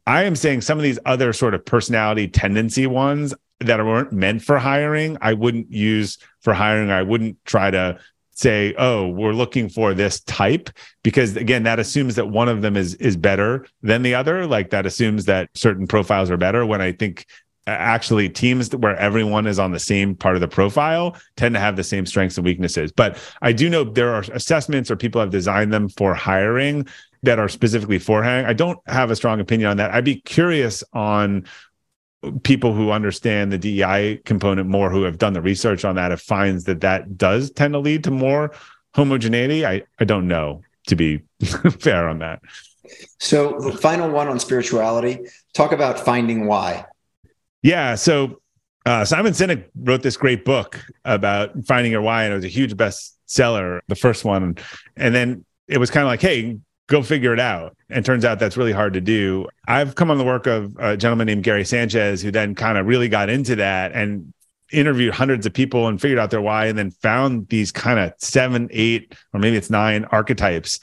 [0.07, 4.43] I am saying some of these other sort of personality tendency ones that weren't meant
[4.43, 6.91] for hiring, I wouldn't use for hiring.
[6.91, 7.99] I wouldn't try to
[8.35, 10.69] say, "Oh, we're looking for this type,"
[11.03, 14.45] because again, that assumes that one of them is is better than the other.
[14.45, 16.65] Like that assumes that certain profiles are better.
[16.65, 17.25] When I think
[17.67, 21.59] uh, actually teams where everyone is on the same part of the profile tend to
[21.59, 22.91] have the same strengths and weaknesses.
[22.91, 26.87] But I do know there are assessments or people have designed them for hiring
[27.23, 28.45] that are specifically for hiring.
[28.45, 29.91] I don't have a strong opinion on that.
[29.91, 31.45] I'd be curious on
[32.43, 36.21] people who understand the DEI component more, who have done the research on that, if
[36.21, 38.51] finds that that does tend to lead to more
[38.93, 39.65] homogeneity.
[39.65, 41.21] I, I don't know, to be
[41.79, 42.41] fair on that.
[43.19, 45.19] So, the final one on spirituality
[45.53, 46.85] talk about finding why.
[47.63, 47.95] Yeah.
[47.95, 48.41] So,
[48.85, 52.49] uh, Simon Sinek wrote this great book about finding your why, and it was a
[52.49, 54.57] huge bestseller, the first one.
[54.95, 57.75] And then it was kind of like, hey, go figure it out.
[57.89, 59.47] And turns out that's really hard to do.
[59.67, 62.85] I've come on the work of a gentleman named Gary Sanchez, who then kind of
[62.85, 64.33] really got into that and
[64.71, 68.13] interviewed hundreds of people and figured out their why, and then found these kind of
[68.17, 70.79] seven, eight, or maybe it's nine archetypes.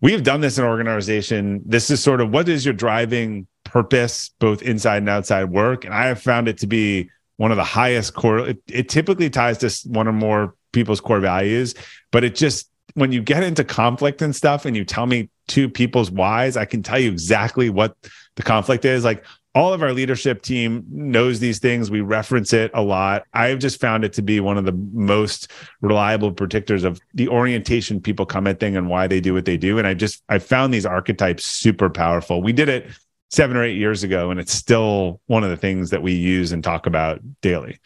[0.00, 1.60] We have done this in organization.
[1.66, 5.84] This is sort of what is your driving purpose, both inside and outside work.
[5.84, 8.48] And I have found it to be one of the highest core.
[8.48, 11.74] It, it typically ties to one or more people's core values,
[12.10, 15.68] but it just when you get into conflict and stuff and you tell me two
[15.68, 17.96] people's whys, I can tell you exactly what
[18.34, 19.04] the conflict is.
[19.04, 21.90] Like all of our leadership team knows these things.
[21.90, 23.24] We reference it a lot.
[23.32, 28.00] I've just found it to be one of the most reliable predictors of the orientation
[28.00, 29.78] people come at thing and why they do what they do.
[29.78, 32.42] And I just I found these archetypes super powerful.
[32.42, 32.88] We did it
[33.30, 36.52] seven or eight years ago, and it's still one of the things that we use
[36.52, 37.78] and talk about daily.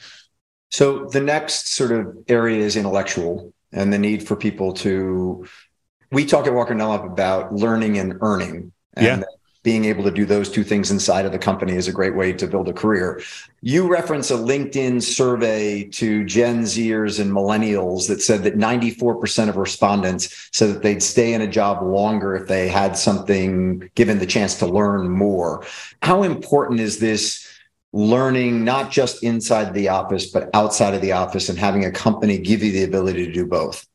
[0.71, 5.47] So the next sort of area is intellectual and the need for people to
[6.13, 8.71] we talk at Walker Dunlop about learning and earning.
[8.95, 9.23] And yeah.
[9.63, 12.35] being able to do those two things inside of the company is a great way
[12.35, 13.23] to build a career.
[13.63, 19.57] You reference a LinkedIn survey to Gen Zers and millennials that said that 94% of
[19.57, 24.27] respondents said that they'd stay in a job longer if they had something given the
[24.27, 25.65] chance to learn more.
[26.03, 27.49] How important is this
[27.93, 32.39] learning not just inside the office, but outside of the office and having a company
[32.39, 33.87] give you the ability to do both?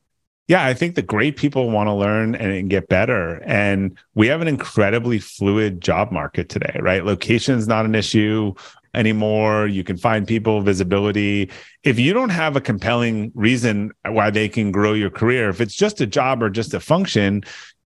[0.48, 3.44] Yeah, I think the great people want to learn and get better.
[3.46, 7.04] And we have an incredibly fluid job market today, right?
[7.04, 8.54] location is not an issue
[8.94, 9.68] anymore.
[9.68, 11.52] You can find people, visibility.
[11.84, 15.76] If you don't have a compelling reason why they can grow your career, if it's
[15.76, 17.44] just a job or just a function,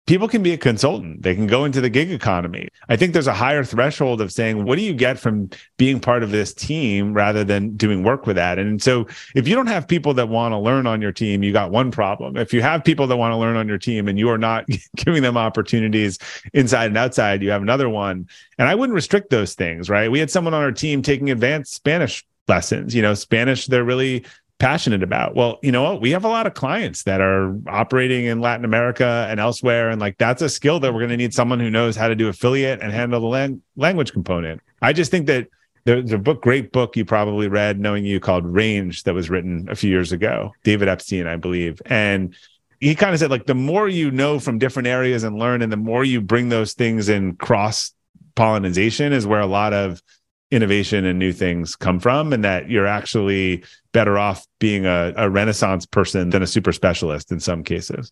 [0.07, 1.21] people can be a consultant.
[1.21, 2.67] They can go into the gig economy.
[2.89, 6.23] I think there's a higher threshold of saying, what do you get from being part
[6.23, 8.57] of this team rather than doing work with that?
[8.57, 11.53] And so if you don't have people that want to learn on your team, you
[11.53, 12.35] got one problem.
[12.35, 14.65] If you have people that want to learn on your team and you are not
[14.95, 16.17] giving them opportunities
[16.53, 18.27] inside and outside, you have another one.
[18.57, 20.11] And I wouldn't restrict those things, right?
[20.11, 22.93] We had someone on our team taking advanced Spanish lessons.
[22.93, 24.25] You know, Spanish, they're really
[24.61, 25.35] passionate about.
[25.35, 26.01] Well, you know what?
[26.01, 29.89] We have a lot of clients that are operating in Latin America and elsewhere.
[29.89, 32.15] And like that's a skill that we're going to need someone who knows how to
[32.15, 34.61] do affiliate and handle the lang- language component.
[34.83, 35.47] I just think that
[35.85, 39.67] there's a book, great book you probably read, knowing you called Range, that was written
[39.67, 41.81] a few years ago, David Epstein, I believe.
[41.87, 42.35] And
[42.79, 45.71] he kind of said, like, the more you know from different areas and learn, and
[45.71, 47.93] the more you bring those things in cross
[48.35, 50.03] pollination is where a lot of
[50.51, 55.29] innovation and new things come from and that you're actually better off being a, a
[55.29, 58.11] renaissance person than a super specialist in some cases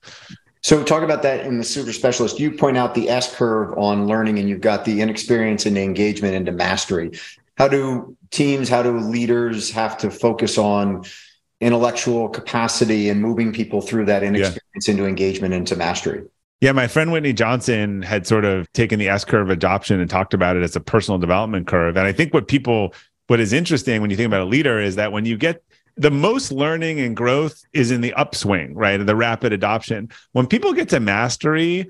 [0.61, 4.07] so talk about that in the super specialist you point out the s curve on
[4.07, 7.11] learning and you've got the inexperience and engagement into mastery
[7.57, 11.03] how do teams how do leaders have to focus on
[11.61, 14.91] intellectual capacity and moving people through that inexperience yeah.
[14.91, 16.23] into engagement into mastery.
[16.61, 20.33] Yeah, my friend Whitney Johnson had sort of taken the S curve adoption and talked
[20.33, 21.95] about it as a personal development curve.
[21.95, 22.93] And I think what people,
[23.27, 25.63] what is interesting when you think about a leader is that when you get
[25.95, 28.97] the most learning and growth is in the upswing, right?
[28.97, 30.09] The rapid adoption.
[30.33, 31.87] When people get to mastery,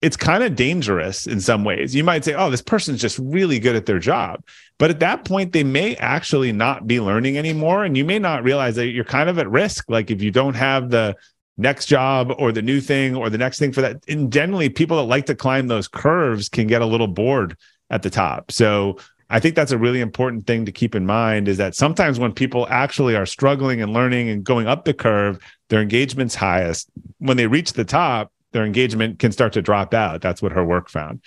[0.00, 1.94] it's kind of dangerous in some ways.
[1.94, 4.44] You might say, oh, this person's just really good at their job.
[4.78, 7.84] But at that point, they may actually not be learning anymore.
[7.84, 9.86] And you may not realize that you're kind of at risk.
[9.88, 11.16] Like if you don't have the
[11.58, 14.02] next job or the new thing or the next thing for that.
[14.08, 17.56] And generally, people that like to climb those curves can get a little bored
[17.90, 18.50] at the top.
[18.50, 18.98] So
[19.30, 22.32] I think that's a really important thing to keep in mind is that sometimes when
[22.32, 26.88] people actually are struggling and learning and going up the curve, their engagement's highest.
[27.18, 30.22] When they reach the top, their engagement can start to drop out.
[30.22, 31.20] That's what her work found.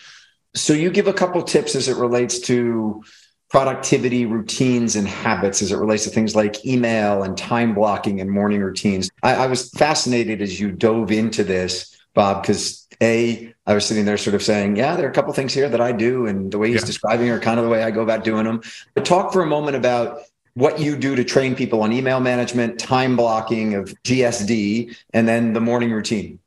[0.56, 3.04] So you give a couple tips as it relates to
[3.52, 8.32] productivity routines and habits as it relates to things like email and time blocking and
[8.32, 9.10] morning routines.
[9.24, 14.06] I, I was fascinated as you dove into this, Bob, because a I was sitting
[14.06, 16.50] there sort of saying, yeah, there are a couple things here that I do, and
[16.50, 16.86] the way he's yeah.
[16.86, 18.62] describing are kind of the way I go about doing them.
[18.94, 20.20] But talk for a moment about
[20.54, 25.54] what you do to train people on email management, time blocking of GSD, and then
[25.54, 26.40] the morning routine.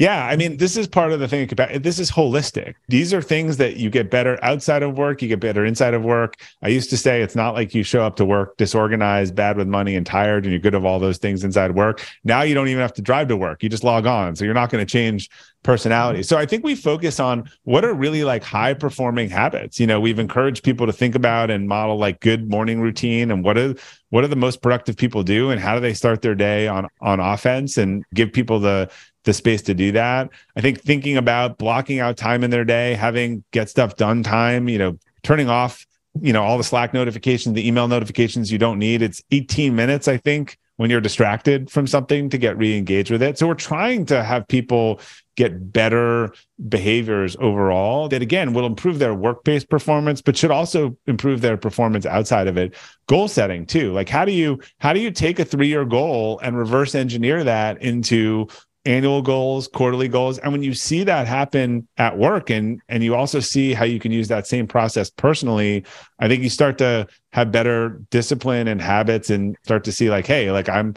[0.00, 2.76] Yeah, I mean, this is part of the thing about this is holistic.
[2.88, 6.02] These are things that you get better outside of work, you get better inside of
[6.02, 6.36] work.
[6.62, 9.68] I used to say it's not like you show up to work disorganized, bad with
[9.68, 12.02] money, and tired, and you're good of all those things inside work.
[12.24, 13.62] Now you don't even have to drive to work.
[13.62, 14.36] You just log on.
[14.36, 15.28] So you're not going to change
[15.62, 16.20] personality.
[16.20, 16.24] Mm-hmm.
[16.24, 19.78] So I think we focus on what are really like high performing habits.
[19.78, 23.44] You know, we've encouraged people to think about and model like good morning routine and
[23.44, 23.74] what are
[24.08, 26.88] what are the most productive people do and how do they start their day on
[27.00, 28.90] on offense and give people the
[29.24, 30.30] the space to do that.
[30.56, 34.68] I think thinking about blocking out time in their day, having get stuff done time,
[34.68, 35.86] you know, turning off,
[36.20, 39.02] you know, all the Slack notifications, the email notifications you don't need.
[39.02, 43.38] It's 18 minutes, I think, when you're distracted from something to get re-engaged with it.
[43.38, 45.00] So we're trying to have people
[45.36, 46.34] get better
[46.68, 52.04] behaviors overall that again will improve their work-based performance but should also improve their performance
[52.04, 52.74] outside of it
[53.06, 56.58] goal setting too like how do you how do you take a 3-year goal and
[56.58, 58.46] reverse engineer that into
[58.84, 60.38] annual goals, quarterly goals.
[60.38, 64.00] And when you see that happen at work and and you also see how you
[64.00, 65.84] can use that same process personally,
[66.18, 70.26] I think you start to have better discipline and habits and start to see like,
[70.26, 70.94] hey, like I'm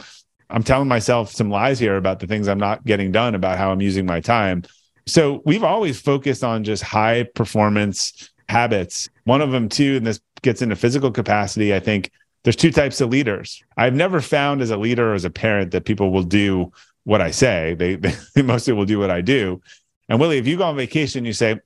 [0.49, 3.71] I'm telling myself some lies here about the things I'm not getting done about how
[3.71, 4.63] I'm using my time.
[5.05, 9.09] So we've always focused on just high performance habits.
[9.25, 12.11] One of them too, and this gets into physical capacity, I think
[12.43, 13.63] there's two types of leaders.
[13.77, 16.71] I've never found as a leader or as a parent that people will do
[17.03, 17.75] what I say.
[17.75, 17.95] They,
[18.35, 19.61] they mostly will do what I do.
[20.09, 21.59] And Willie, if you go on vacation, you say,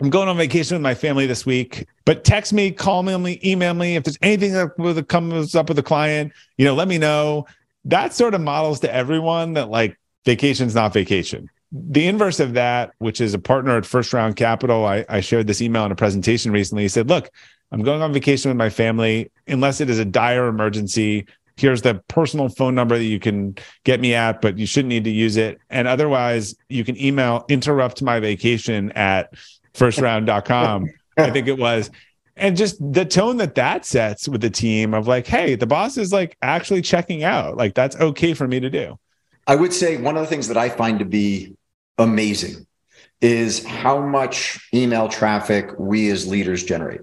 [0.00, 3.74] I'm going on vacation with my family this week, but text me, call me, email
[3.74, 3.96] me.
[3.96, 7.46] If there's anything that comes up with a client, you know, let me know.
[7.84, 11.48] That sort of models to everyone that like vacation's not vacation.
[11.70, 15.46] The inverse of that, which is a partner at First Round Capital, I, I shared
[15.46, 16.84] this email in a presentation recently.
[16.84, 17.30] He said, Look,
[17.72, 19.30] I'm going on vacation with my family.
[19.48, 24.00] Unless it is a dire emergency, here's the personal phone number that you can get
[24.00, 25.58] me at, but you shouldn't need to use it.
[25.70, 29.32] And otherwise, you can email interrupt my vacation at
[29.74, 30.86] firstround.com.
[31.16, 31.90] I think it was.
[32.36, 35.96] And just the tone that that sets with the team of like, hey, the boss
[35.96, 37.56] is like actually checking out.
[37.56, 38.98] Like, that's okay for me to do.
[39.46, 41.54] I would say one of the things that I find to be
[41.98, 42.66] amazing
[43.20, 47.02] is how much email traffic we as leaders generate.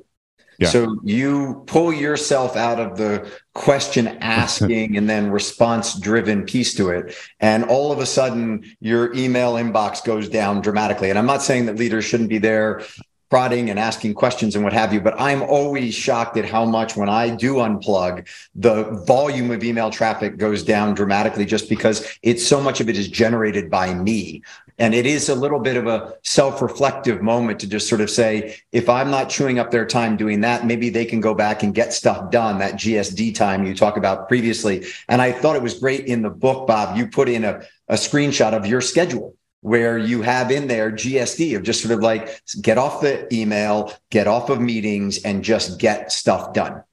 [0.62, 0.67] Yeah.
[0.67, 6.89] So you pull yourself out of the question asking and then response driven piece to
[6.89, 7.15] it.
[7.39, 11.10] And all of a sudden, your email inbox goes down dramatically.
[11.10, 12.84] And I'm not saying that leaders shouldn't be there
[13.32, 15.00] prodding and asking questions and what have you.
[15.00, 19.89] But I'm always shocked at how much when I do unplug, the volume of email
[19.89, 24.44] traffic goes down dramatically just because it's so much of it is generated by me.
[24.78, 28.10] And it is a little bit of a self reflective moment to just sort of
[28.10, 31.63] say, if I'm not chewing up their time doing that, maybe they can go back
[31.63, 34.86] and get stuff done, that GSD time you talked about previously.
[35.08, 37.96] And I thought it was great in the book, Bob, you put in a, a
[37.96, 42.41] screenshot of your schedule where you have in there GSD of just sort of like
[42.62, 46.84] get off the email, get off of meetings, and just get stuff done.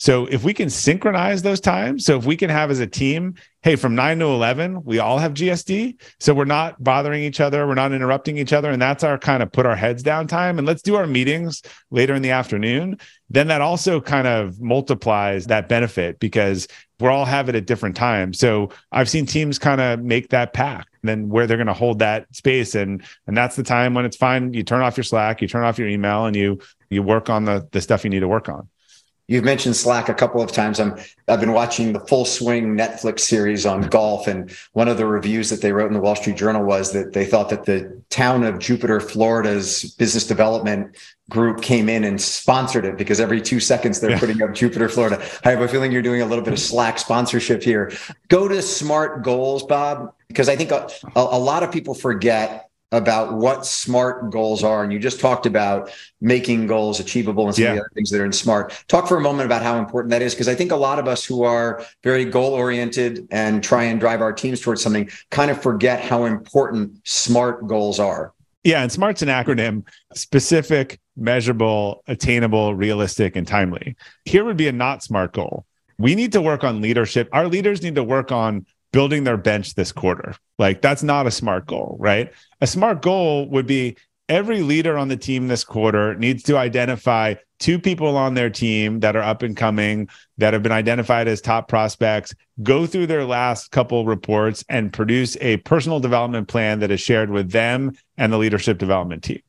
[0.00, 3.34] So if we can synchronize those times, so if we can have as a team,
[3.60, 6.00] hey, from nine to 11, we all have GSD.
[6.18, 8.70] So we're not bothering each other, we're not interrupting each other.
[8.70, 10.56] And that's our kind of put our heads down time.
[10.56, 11.60] And let's do our meetings
[11.90, 12.98] later in the afternoon.
[13.28, 16.66] Then that also kind of multiplies that benefit because
[16.98, 18.38] we're all have it at different times.
[18.38, 21.98] So I've seen teams kind of make that pact then where they're going to hold
[22.00, 25.40] that space and and that's the time when it's fine you turn off your slack
[25.40, 26.58] you turn off your email and you
[26.88, 28.68] you work on the the stuff you need to work on
[29.30, 30.80] You've mentioned Slack a couple of times.
[30.80, 30.98] I'm
[31.28, 35.50] I've been watching the Full Swing Netflix series on golf, and one of the reviews
[35.50, 38.42] that they wrote in the Wall Street Journal was that they thought that the town
[38.42, 40.96] of Jupiter, Florida's business development
[41.28, 44.18] group came in and sponsored it because every two seconds they're yeah.
[44.18, 45.24] putting up Jupiter, Florida.
[45.44, 47.92] I have a feeling you're doing a little bit of Slack sponsorship here.
[48.26, 53.34] Go to Smart Goals, Bob, because I think a, a lot of people forget about
[53.34, 54.84] what smart goals are.
[54.84, 57.70] And you just talked about making goals achievable and some yeah.
[57.70, 58.84] of the other things that are in smart.
[58.86, 61.08] Talk for a moment about how important that is, because I think a lot of
[61.08, 65.50] us who are very goal oriented and try and drive our teams towards something kind
[65.50, 68.32] of forget how important smart goals are.
[68.62, 73.96] Yeah, and SMART's an acronym specific, measurable, attainable, realistic, and timely.
[74.26, 75.64] Here would be a not SMART goal.
[75.98, 77.28] We need to work on leadership.
[77.32, 80.34] Our leaders need to work on building their bench this quarter.
[80.58, 82.32] Like that's not a smart goal, right?
[82.60, 83.96] A smart goal would be
[84.30, 89.00] every leader on the team this quarter needs to identify two people on their team
[89.00, 92.32] that are up and coming that have been identified as top prospects
[92.62, 97.28] go through their last couple reports and produce a personal development plan that is shared
[97.28, 99.42] with them and the leadership development team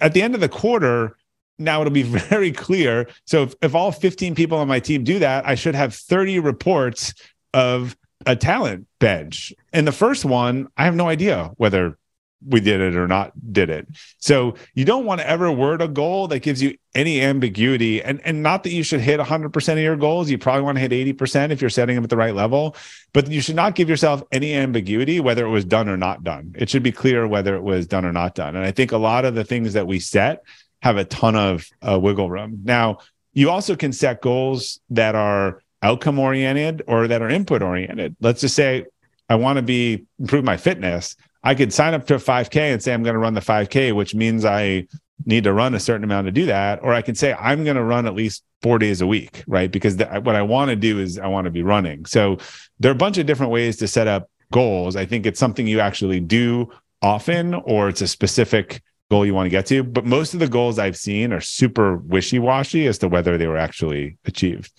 [0.00, 1.16] at the end of the quarter
[1.58, 5.18] now it'll be very clear so if, if all 15 people on my team do
[5.18, 7.14] that i should have 30 reports
[7.54, 9.52] of a talent bench.
[9.72, 11.98] And the first one, I have no idea whether
[12.46, 13.86] we did it or not did it.
[14.18, 18.20] So you don't want to ever word a goal that gives you any ambiguity and
[18.24, 20.92] and not that you should hit 100% of your goals, you probably want to hit
[20.92, 22.76] 80% if you're setting them at the right level,
[23.12, 26.54] but you should not give yourself any ambiguity whether it was done or not done.
[26.56, 28.54] It should be clear whether it was done or not done.
[28.54, 30.42] And I think a lot of the things that we set
[30.82, 32.60] have a ton of uh, wiggle room.
[32.64, 32.98] Now,
[33.32, 38.16] you also can set goals that are outcome oriented or that are input oriented.
[38.20, 38.86] Let's just say
[39.28, 41.16] I want to be improve my fitness.
[41.42, 43.94] I could sign up to a 5K and say I'm going to run the 5K,
[43.94, 44.86] which means I
[45.24, 46.80] need to run a certain amount to do that.
[46.82, 49.70] Or I can say I'm going to run at least four days a week, right?
[49.70, 52.04] Because the, what I want to do is I want to be running.
[52.04, 52.38] So
[52.80, 54.96] there are a bunch of different ways to set up goals.
[54.96, 56.70] I think it's something you actually do
[57.02, 59.84] often, or it's a specific goal you want to get to.
[59.84, 63.46] But most of the goals I've seen are super wishy washy as to whether they
[63.46, 64.72] were actually achieved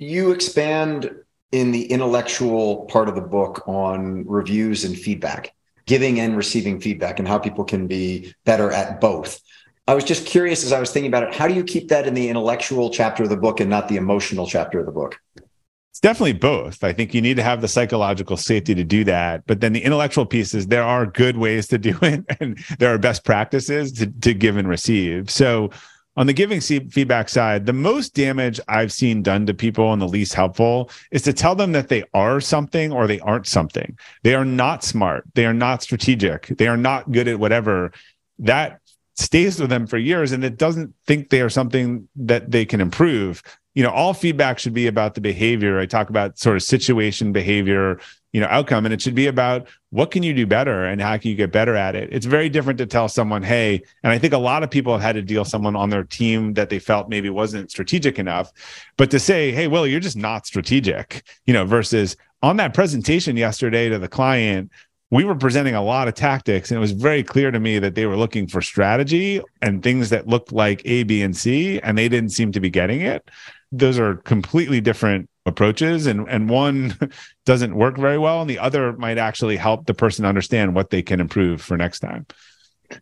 [0.00, 1.14] you expand
[1.52, 7.18] in the intellectual part of the book on reviews and feedback, giving and receiving feedback,
[7.18, 9.40] and how people can be better at both.
[9.86, 12.06] I was just curious as I was thinking about it, how do you keep that
[12.06, 15.18] in the intellectual chapter of the book and not the emotional chapter of the book?
[15.90, 16.82] It's definitely both.
[16.82, 19.44] I think you need to have the psychological safety to do that.
[19.46, 22.98] But then the intellectual pieces, there are good ways to do it, and there are
[22.98, 25.28] best practices to, to give and receive.
[25.30, 25.70] So
[26.16, 30.08] on the giving feedback side, the most damage I've seen done to people and the
[30.08, 33.96] least helpful is to tell them that they are something or they aren't something.
[34.22, 35.24] They are not smart.
[35.34, 36.48] They are not strategic.
[36.48, 37.92] They are not good at whatever.
[38.40, 38.80] That
[39.16, 42.80] stays with them for years and it doesn't think they are something that they can
[42.80, 43.42] improve.
[43.74, 45.78] You know, all feedback should be about the behavior.
[45.78, 48.00] I talk about sort of situation behavior,
[48.32, 51.16] you know outcome and it should be about what can you do better and how
[51.16, 52.08] can you get better at it.
[52.12, 55.02] It's very different to tell someone hey and i think a lot of people have
[55.02, 58.52] had to deal someone on their team that they felt maybe wasn't strategic enough
[58.96, 63.36] but to say hey willie you're just not strategic you know versus on that presentation
[63.36, 64.70] yesterday to the client
[65.10, 67.94] we were presenting a lot of tactics and it was very clear to me that
[67.94, 71.98] they were looking for strategy and things that looked like a b and c and
[71.98, 73.28] they didn't seem to be getting it.
[73.72, 76.96] Those are completely different approaches and and one
[77.46, 81.02] doesn't work very well and the other might actually help the person understand what they
[81.02, 82.26] can improve for next time.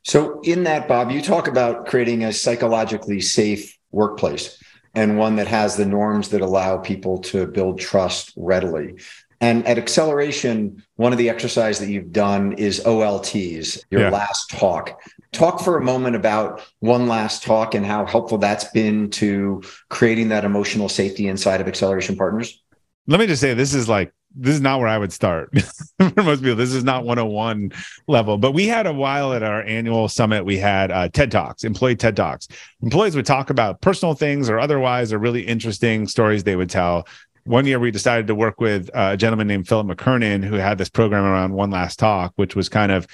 [0.05, 4.61] So in that bob you talk about creating a psychologically safe workplace
[4.95, 8.97] and one that has the norms that allow people to build trust readily.
[9.41, 14.11] And at acceleration one of the exercise that you've done is olts your yeah.
[14.11, 15.01] last talk
[15.33, 20.29] talk for a moment about one last talk and how helpful that's been to creating
[20.29, 22.63] that emotional safety inside of acceleration partners
[23.09, 25.51] let me just say this is like this is not where I would start
[25.99, 26.57] for most people.
[26.57, 27.73] This is not 101
[28.07, 30.45] level, but we had a while at our annual summit.
[30.45, 32.47] We had uh, TED Talks, employee TED Talks.
[32.83, 37.09] Employees would talk about personal things or otherwise, or really interesting stories they would tell.
[37.45, 40.77] One year, we decided to work with uh, a gentleman named Philip McKernan who had
[40.77, 43.07] this program around One Last Talk, which was kind of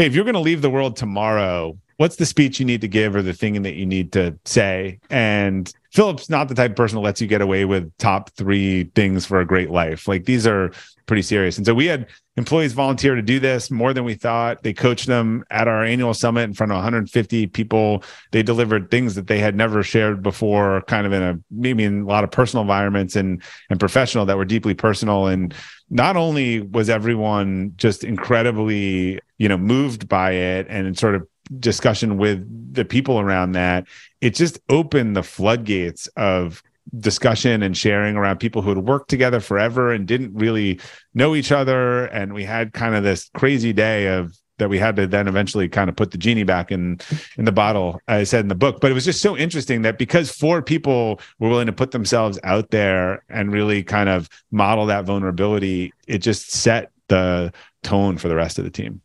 [0.00, 2.88] hey, if you're going to leave the world tomorrow, what's the speech you need to
[2.88, 4.98] give or the thing that you need to say?
[5.10, 8.84] And Philip's not the type of person that lets you get away with top three
[8.94, 10.08] things for a great life.
[10.08, 10.72] Like these are
[11.10, 11.56] pretty serious.
[11.56, 12.06] And so we had
[12.36, 14.62] employees volunteer to do this more than we thought.
[14.62, 18.04] They coached them at our annual summit in front of 150 people.
[18.30, 22.02] They delivered things that they had never shared before, kind of in a maybe in
[22.02, 25.26] a lot of personal environments and and professional that were deeply personal.
[25.26, 25.52] And
[25.90, 31.26] not only was everyone just incredibly, you know, moved by it and sort of
[31.58, 33.88] discussion with the people around that,
[34.20, 36.62] it just opened the floodgates of
[36.98, 40.80] discussion and sharing around people who had worked together forever and didn't really
[41.14, 42.06] know each other.
[42.06, 45.68] And we had kind of this crazy day of that we had to then eventually
[45.68, 47.00] kind of put the genie back in
[47.36, 48.80] in the bottle as i said in the book.
[48.80, 52.38] But it was just so interesting that because four people were willing to put themselves
[52.44, 57.52] out there and really kind of model that vulnerability it just set the
[57.82, 59.00] tone for the rest of the team.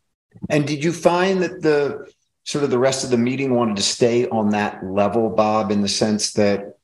[0.49, 2.11] And did you find that the
[2.43, 5.81] sort of the rest of the meeting wanted to stay on that level bob in
[5.81, 6.74] the sense that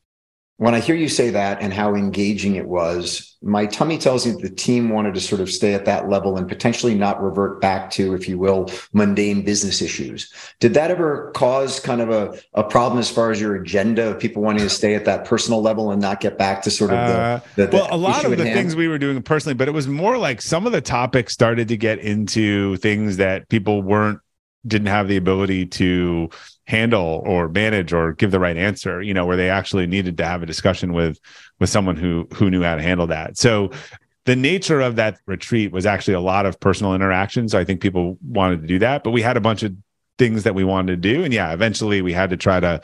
[0.57, 4.39] when I hear you say that and how engaging it was, my tummy tells me
[4.39, 7.89] the team wanted to sort of stay at that level and potentially not revert back
[7.91, 10.31] to, if you will, mundane business issues.
[10.59, 14.19] Did that ever cause kind of a, a problem as far as your agenda of
[14.19, 17.07] people wanting to stay at that personal level and not get back to sort of
[17.07, 18.55] the, uh, the, the well, a lot of the hand?
[18.55, 21.69] things we were doing personally, but it was more like some of the topics started
[21.69, 24.19] to get into things that people weren't
[24.67, 26.29] didn't have the ability to
[26.71, 30.25] handle or manage or give the right answer you know where they actually needed to
[30.25, 31.19] have a discussion with
[31.59, 33.37] with someone who who knew how to handle that.
[33.37, 33.71] So
[34.23, 37.51] the nature of that retreat was actually a lot of personal interactions.
[37.51, 39.75] So i think people wanted to do that but we had a bunch of
[40.17, 41.25] things that we wanted to do.
[41.25, 42.81] And yeah eventually we had to try to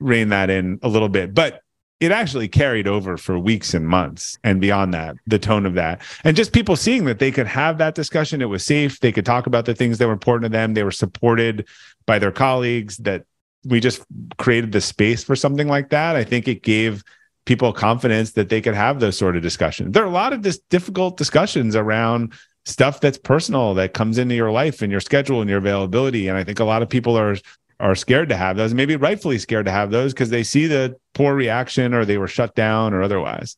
[0.00, 1.62] rein that in a little bit but
[2.00, 6.02] it actually carried over for weeks and months and beyond that the tone of that.
[6.24, 9.00] And just people seeing that they could have that discussion it was safe.
[9.00, 10.74] They could talk about the things that were important to them.
[10.74, 11.66] They were supported
[12.06, 13.24] by their colleagues that
[13.64, 14.02] we just
[14.36, 16.16] created the space for something like that.
[16.16, 17.02] I think it gave
[17.46, 19.92] people confidence that they could have those sort of discussions.
[19.92, 22.32] There are a lot of this difficult discussions around
[22.64, 26.28] stuff that's personal that comes into your life and your schedule and your availability.
[26.28, 27.36] And i think a lot of people are
[27.80, 30.96] are scared to have those, maybe rightfully scared to have those because they see the
[31.12, 33.56] poor reaction or they were shut down or otherwise.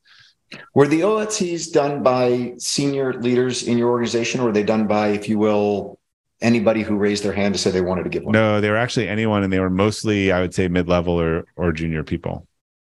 [0.74, 5.08] Were the OLTs done by senior leaders in your organization, or were they done by,
[5.08, 5.98] if you will,
[6.40, 8.32] anybody who raised their hand to say they wanted to give one?
[8.32, 11.72] No, they were actually anyone, and they were mostly, I would say, mid-level or or
[11.72, 12.46] junior people.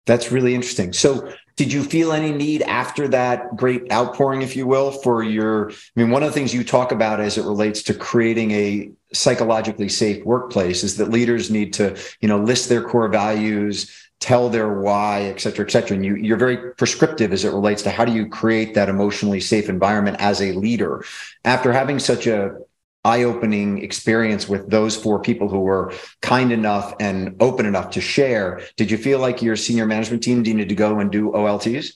[0.05, 0.91] That's really interesting.
[0.91, 5.71] So, did you feel any need after that great outpouring, if you will, for your?
[5.71, 8.91] I mean, one of the things you talk about as it relates to creating a
[9.13, 14.49] psychologically safe workplace is that leaders need to, you know, list their core values, tell
[14.49, 15.95] their why, et cetera, et cetera.
[15.95, 19.39] And you, you're very prescriptive as it relates to how do you create that emotionally
[19.39, 21.05] safe environment as a leader.
[21.45, 22.57] After having such a
[23.05, 28.61] eye-opening experience with those four people who were kind enough and open enough to share.
[28.77, 31.93] Did you feel like your senior management team needed to go and do olts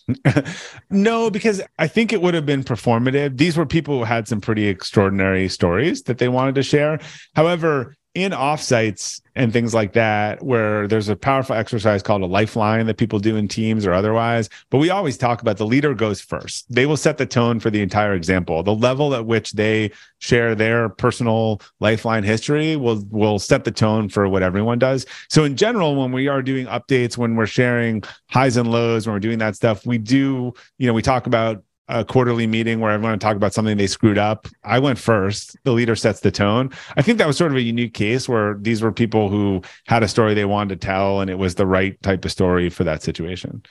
[0.90, 3.38] no because i think it would have been performative.
[3.38, 7.00] These were people who had some pretty extraordinary stories that they wanted to share.
[7.36, 12.88] However in offsites and things like that, where there's a powerful exercise called a lifeline
[12.88, 14.50] that people do in teams or otherwise.
[14.72, 16.66] But we always talk about the leader goes first.
[16.74, 18.64] They will set the tone for the entire example.
[18.64, 24.10] The level at which they share their personal lifeline history will will set the tone
[24.10, 25.06] for what everyone does.
[25.30, 28.02] So in general, when we are doing updates, when we're sharing
[28.32, 31.64] highs and lows, when we're doing that stuff, we do, you know, we talk about
[31.88, 34.48] a quarterly meeting where everyone talk about something they screwed up.
[34.64, 35.56] I went first.
[35.64, 36.72] The leader sets the tone.
[36.98, 40.04] I think that was sort of a unique case where these were people who had
[40.04, 42.84] a story they wanted to tell, and it was the right type of story for
[42.84, 43.64] that situation.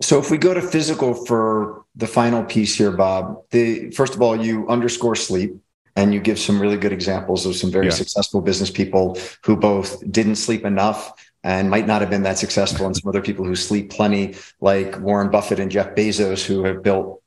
[0.00, 4.22] So if we go to physical for the final piece here, Bob, the first of
[4.22, 5.54] all, you underscore sleep
[5.94, 7.92] and you give some really good examples of some very yeah.
[7.92, 11.12] successful business people who both didn't sleep enough
[11.44, 14.98] and might not have been that successful and some other people who sleep plenty like
[15.00, 17.21] Warren Buffett and Jeff Bezos who have built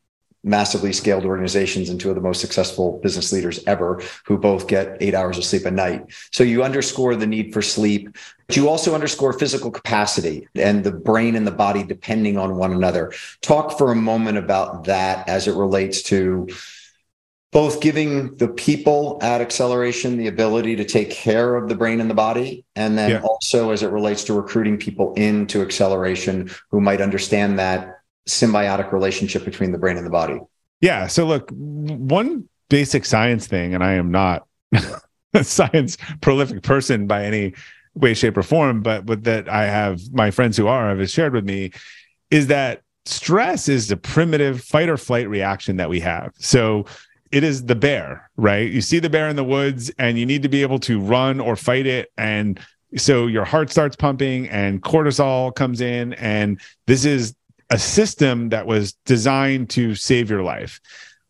[0.45, 4.95] massively scaled organizations and two of the most successful business leaders ever who both get
[5.01, 6.05] eight hours of sleep a night.
[6.31, 8.15] So you underscore the need for sleep,
[8.47, 12.71] but you also underscore physical capacity and the brain and the body depending on one
[12.71, 13.11] another.
[13.41, 16.47] Talk for a moment about that as it relates to
[17.51, 22.09] both giving the people at acceleration the ability to take care of the brain and
[22.09, 23.21] the body and then yeah.
[23.21, 29.45] also as it relates to recruiting people into acceleration who might understand that symbiotic relationship
[29.45, 30.39] between the brain and the body.
[30.81, 31.07] Yeah.
[31.07, 34.47] So look, one basic science thing, and I am not
[35.33, 37.53] a science prolific person by any
[37.93, 41.33] way, shape, or form, but with that I have my friends who are have shared
[41.33, 41.71] with me
[42.29, 46.33] is that stress is the primitive fight or flight reaction that we have.
[46.37, 46.85] So
[47.31, 48.69] it is the bear, right?
[48.69, 51.39] You see the bear in the woods and you need to be able to run
[51.39, 52.11] or fight it.
[52.17, 52.59] And
[52.97, 56.13] so your heart starts pumping and cortisol comes in.
[56.13, 57.35] And this is
[57.75, 60.79] a system that was designed to save your life.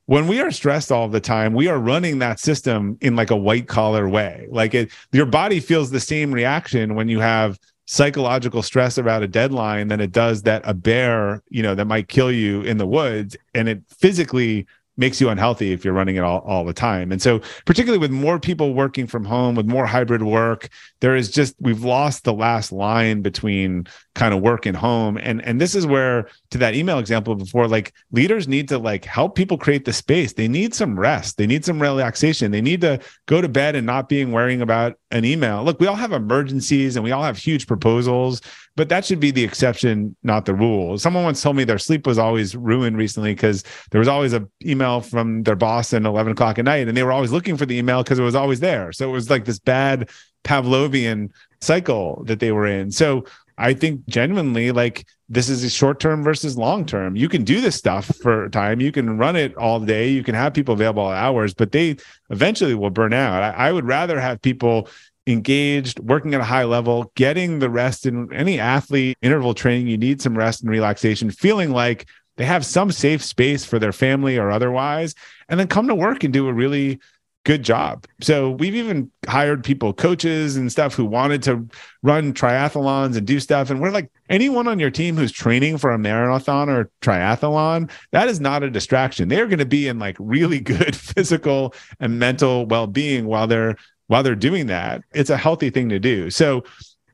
[0.06, 3.36] When we are stressed all the time, we are running that system in like a
[3.36, 4.46] white collar way.
[4.52, 9.28] Like it, your body feels the same reaction when you have psychological stress about a
[9.28, 12.86] deadline than it does that a bear, you know, that might kill you in the
[12.86, 13.36] woods.
[13.56, 14.68] And it physically
[14.98, 17.12] makes you unhealthy if you're running it all, all the time.
[17.12, 20.70] And so, particularly with more people working from home, with more hybrid work,
[21.00, 25.18] there is just, we've lost the last line between kind of work and home.
[25.18, 29.06] And and this is where to that email example before like leaders need to like
[29.06, 30.34] help people create the space.
[30.34, 31.38] They need some rest.
[31.38, 32.52] They need some relaxation.
[32.52, 35.64] They need to go to bed and not being worrying about an email.
[35.64, 38.42] Look we all have emergencies and we all have huge proposals
[38.76, 40.98] but that should be the exception not the rule.
[40.98, 44.48] Someone once told me their sleep was always ruined recently because there was always a
[44.66, 47.66] email from their boss at 11 o'clock at night and they were always looking for
[47.66, 48.92] the email because it was always there.
[48.92, 50.10] So it was like this bad
[50.44, 52.92] pavlovian cycle that they were in.
[52.92, 53.26] So
[53.58, 57.16] I think genuinely like this is a short term versus long term.
[57.16, 58.82] You can do this stuff for time.
[58.82, 60.10] You can run it all day.
[60.10, 61.98] You can have people available hours, but they
[62.30, 63.42] eventually will burn out.
[63.42, 64.90] I, I would rather have people
[65.28, 69.88] engaged, working at a high level, getting the rest in any athlete interval training.
[69.88, 73.94] You need some rest and relaxation, feeling like they have some safe space for their
[73.94, 75.16] family or otherwise,
[75.50, 77.00] and then come to work and do a really
[77.46, 78.06] good job.
[78.22, 81.66] So we've even hired people, coaches and stuff who wanted to
[82.02, 83.70] run triathlons and do stuff.
[83.70, 88.28] And we're like, anyone on your team who's training for a marathon or triathlon, that
[88.28, 89.30] is not a distraction.
[89.30, 93.78] They're going to be in like really good physical and mental well-being while they're
[94.08, 95.04] while they're doing that.
[95.14, 96.30] It's a healthy thing to do.
[96.30, 96.64] So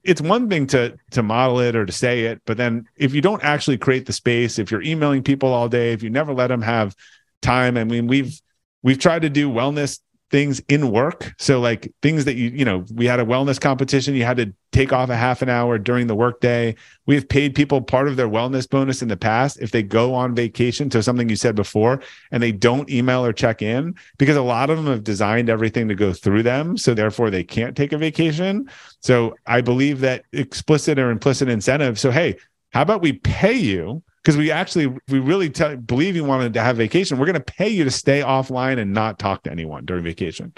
[0.04, 3.22] it's one thing to to model it or to say it, but then if you
[3.22, 6.48] don't actually create the space, if you're emailing people all day, if you never let
[6.48, 6.96] them have
[7.42, 8.42] time, I mean, we've
[8.82, 10.00] we've tried to do wellness
[10.32, 11.34] things in work.
[11.38, 14.16] So like things that you, you know, we had a wellness competition.
[14.16, 16.76] You had to take off a half an hour during the workday.
[17.06, 20.34] We've paid people part of their wellness bonus in the past if they go on
[20.34, 22.02] vacation to something you said before
[22.32, 25.90] and they don't email or check in because a lot of them have designed everything
[25.90, 26.78] to go through them.
[26.78, 28.70] So therefore they can't take a vacation.
[29.02, 32.00] So I believe that explicit or implicit incentive.
[32.00, 32.38] So, hey,
[32.72, 36.78] how about we pay you because we actually we really believe you wanted to have
[36.78, 37.18] vacation.
[37.18, 40.54] We're going to pay you to stay offline and not talk to anyone during vacation.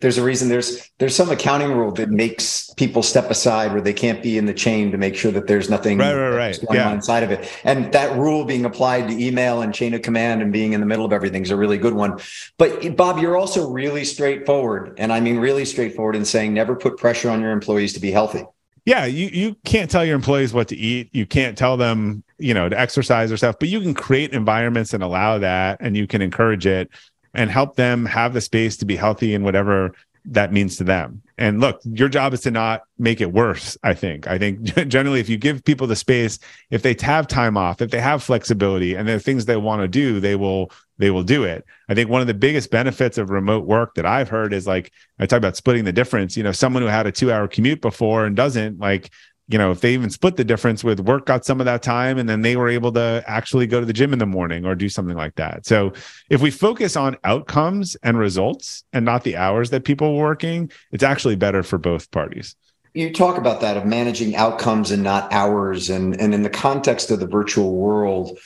[0.00, 0.48] There's a reason.
[0.48, 4.46] There's there's some accounting rule that makes people step aside where they can't be in
[4.46, 6.60] the chain to make sure that there's nothing right, right, right.
[6.66, 6.88] going yeah.
[6.88, 7.48] on inside of it.
[7.62, 10.86] And that rule being applied to email and chain of command and being in the
[10.86, 12.18] middle of everything is a really good one.
[12.58, 16.96] But bob you're also really straightforward and i mean really straightforward in saying never put
[16.96, 18.44] pressure on your employees to be healthy
[18.84, 22.54] yeah you you can't tell your employees what to eat you can't tell them you
[22.54, 26.06] know to exercise or stuff but you can create environments and allow that and you
[26.06, 26.90] can encourage it
[27.34, 29.92] and help them have the space to be healthy and whatever
[30.24, 31.22] that means to them.
[31.38, 33.76] And look, your job is to not make it worse.
[33.82, 34.26] I think.
[34.28, 36.38] I think generally, if you give people the space,
[36.70, 39.82] if they have time off, if they have flexibility, and there are things they want
[39.82, 40.70] to do, they will
[41.02, 41.64] they will do it.
[41.88, 44.92] I think one of the biggest benefits of remote work that I've heard is like
[45.18, 46.36] I talk about splitting the difference.
[46.36, 49.10] You know, someone who had a two hour commute before and doesn't like
[49.48, 52.18] you know, if they even split the difference with work got some of that time
[52.18, 54.76] and then they were able to actually go to the gym in the morning or
[54.76, 55.66] do something like that.
[55.66, 55.92] So
[56.30, 60.70] if we focus on outcomes and results and not the hours that people were working,
[60.92, 62.54] it's actually better for both parties.
[62.94, 65.90] You talk about that of managing outcomes and not hours.
[65.90, 68.38] And, and in the context of the virtual world,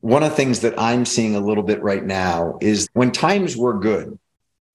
[0.00, 3.56] one of the things that I'm seeing a little bit right now is when times
[3.56, 4.18] were good,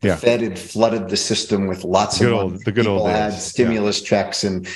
[0.02, 0.18] yeah.
[0.18, 3.34] Fed had flooded the system with lots good of old, the good People old had
[3.34, 4.08] stimulus yeah.
[4.08, 4.68] checks and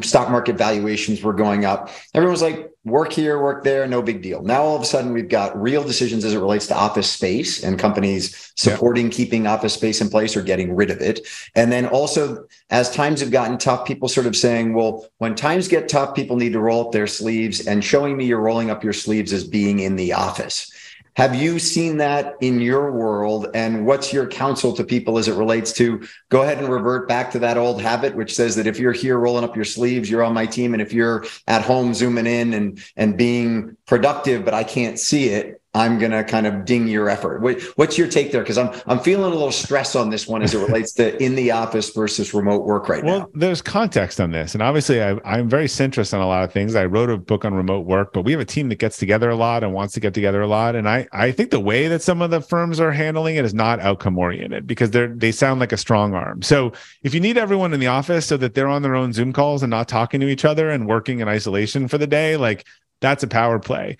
[0.00, 1.90] stock market valuations were going up.
[2.14, 4.42] Everyone was like, work here, work there, no big deal.
[4.42, 7.62] Now all of a sudden we've got real decisions as it relates to office space
[7.62, 9.12] and companies supporting yeah.
[9.12, 11.26] keeping office space in place or getting rid of it.
[11.54, 15.68] And then also as times have gotten tough, people sort of saying, well, when times
[15.68, 18.82] get tough, people need to roll up their sleeves and showing me you're rolling up
[18.82, 20.72] your sleeves as being in the office.
[21.16, 23.48] Have you seen that in your world?
[23.54, 27.30] And what's your counsel to people as it relates to go ahead and revert back
[27.32, 30.22] to that old habit, which says that if you're here rolling up your sleeves, you're
[30.22, 30.72] on my team.
[30.72, 35.28] And if you're at home zooming in and, and being productive, but I can't see
[35.28, 37.40] it, I'm gonna kind of ding your effort.
[37.76, 38.42] what's your take there?
[38.42, 41.34] Because I'm I'm feeling a little stress on this one as it relates to in
[41.34, 43.24] the office versus remote work right well, now.
[43.24, 46.52] Well, there's context on this, and obviously I, I'm very centrist on a lot of
[46.52, 46.74] things.
[46.74, 49.30] I wrote a book on remote work, but we have a team that gets together
[49.30, 50.76] a lot and wants to get together a lot.
[50.76, 53.54] And I I think the way that some of the firms are handling it is
[53.54, 56.42] not outcome oriented because they're they sound like a strong arm.
[56.42, 59.32] So if you need everyone in the office so that they're on their own Zoom
[59.32, 62.66] calls and not talking to each other and working in isolation for the day, like
[63.00, 63.96] that's a power play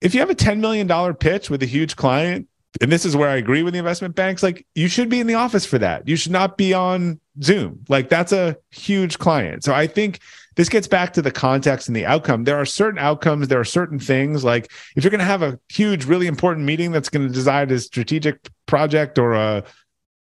[0.00, 2.48] if you have a $10 million pitch with a huge client,
[2.80, 5.26] and this is where I agree with the investment banks, like you should be in
[5.26, 6.06] the office for that.
[6.06, 7.84] You should not be on Zoom.
[7.88, 9.64] Like that's a huge client.
[9.64, 10.20] So I think
[10.56, 12.44] this gets back to the context and the outcome.
[12.44, 15.58] There are certain outcomes, there are certain things like if you're going to have a
[15.68, 19.64] huge, really important meeting that's going to decide a strategic project or a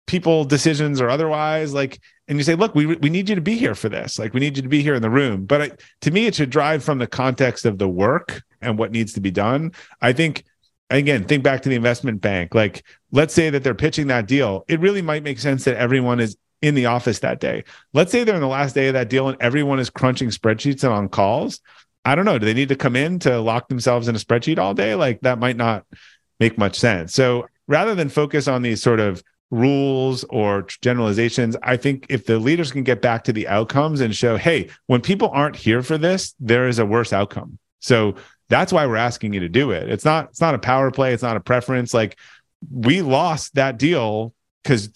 [0.08, 3.58] people decisions or otherwise, like, and you say, look, we, we need you to be
[3.58, 4.18] here for this.
[4.18, 5.46] Like, we need you to be here in the room.
[5.46, 9.14] But to me, it should drive from the context of the work and what needs
[9.14, 9.72] to be done.
[10.02, 10.44] I think
[10.90, 12.56] again, think back to the investment bank.
[12.56, 14.66] Like, let's say that they're pitching that deal.
[14.68, 17.64] It really might make sense that everyone is in the office that day.
[17.94, 20.84] Let's say they're in the last day of that deal and everyone is crunching spreadsheets
[20.84, 21.62] and on calls.
[22.06, 22.38] I don't know.
[22.38, 24.96] Do they need to come in to lock themselves in a spreadsheet all day?
[24.96, 25.86] Like that might not
[26.40, 27.14] make much sense.
[27.14, 32.40] So rather than focus on these sort of rules or generalizations, I think if the
[32.40, 35.98] leaders can get back to the outcomes and show, hey, when people aren't here for
[35.98, 37.58] this, there is a worse outcome.
[37.80, 38.16] So
[38.50, 39.90] that's why we're asking you to do it.
[39.90, 41.94] It's not it's not a power play, it's not a preference.
[41.94, 42.18] Like
[42.72, 44.34] we lost that deal
[44.64, 44.90] because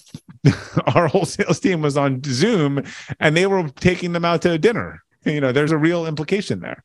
[0.95, 2.83] our whole sales team was on Zoom
[3.19, 5.01] and they were taking them out to dinner.
[5.25, 6.83] You know, there's a real implication there.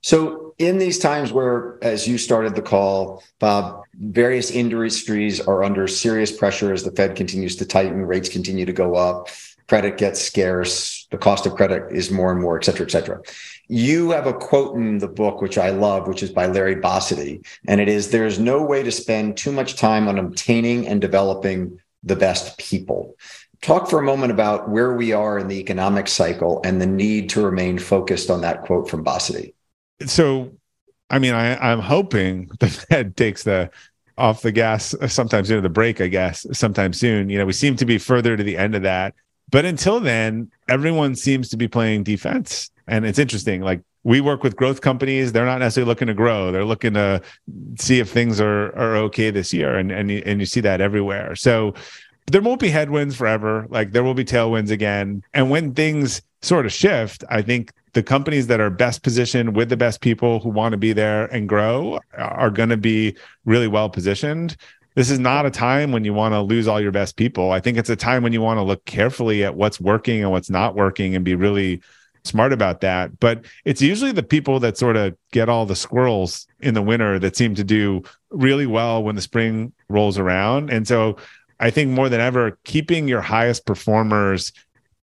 [0.00, 5.88] So, in these times where, as you started the call, Bob, various industries are under
[5.88, 9.28] serious pressure as the Fed continues to tighten, rates continue to go up,
[9.72, 13.20] credit gets scarce, the cost of credit is more and more, et cetera, et cetera.
[13.68, 17.46] You have a quote in the book, which I love, which is by Larry Bossidy.
[17.66, 21.00] And it is There is no way to spend too much time on obtaining and
[21.00, 23.16] developing the best people.
[23.62, 27.30] Talk for a moment about where we are in the economic cycle and the need
[27.30, 29.54] to remain focused on that quote from Bossidy
[30.06, 30.52] so
[31.10, 33.70] I mean, I, I'm hoping the Fed takes the
[34.18, 37.30] off the gas sometimes into the brake, I guess, sometime soon.
[37.30, 39.14] You know, we seem to be further to the end of that.
[39.52, 42.70] But until then, everyone seems to be playing defense.
[42.88, 43.60] And it's interesting.
[43.60, 45.30] Like we work with growth companies.
[45.30, 46.50] They're not necessarily looking to grow.
[46.50, 47.22] They're looking to
[47.78, 49.76] see if things are are okay this year.
[49.76, 51.36] And and and you see that everywhere.
[51.36, 51.74] So
[52.30, 53.66] there won't be headwinds forever.
[53.68, 55.22] Like there will be tailwinds again.
[55.34, 59.68] And when things sort of shift, I think the companies that are best positioned with
[59.68, 63.68] the best people who want to be there and grow are going to be really
[63.68, 64.56] well positioned.
[64.94, 67.50] This is not a time when you want to lose all your best people.
[67.50, 70.30] I think it's a time when you want to look carefully at what's working and
[70.30, 71.80] what's not working and be really
[72.24, 73.18] smart about that.
[73.18, 77.18] But it's usually the people that sort of get all the squirrels in the winter
[77.18, 80.70] that seem to do really well when the spring rolls around.
[80.70, 81.16] And so
[81.58, 84.52] I think more than ever, keeping your highest performers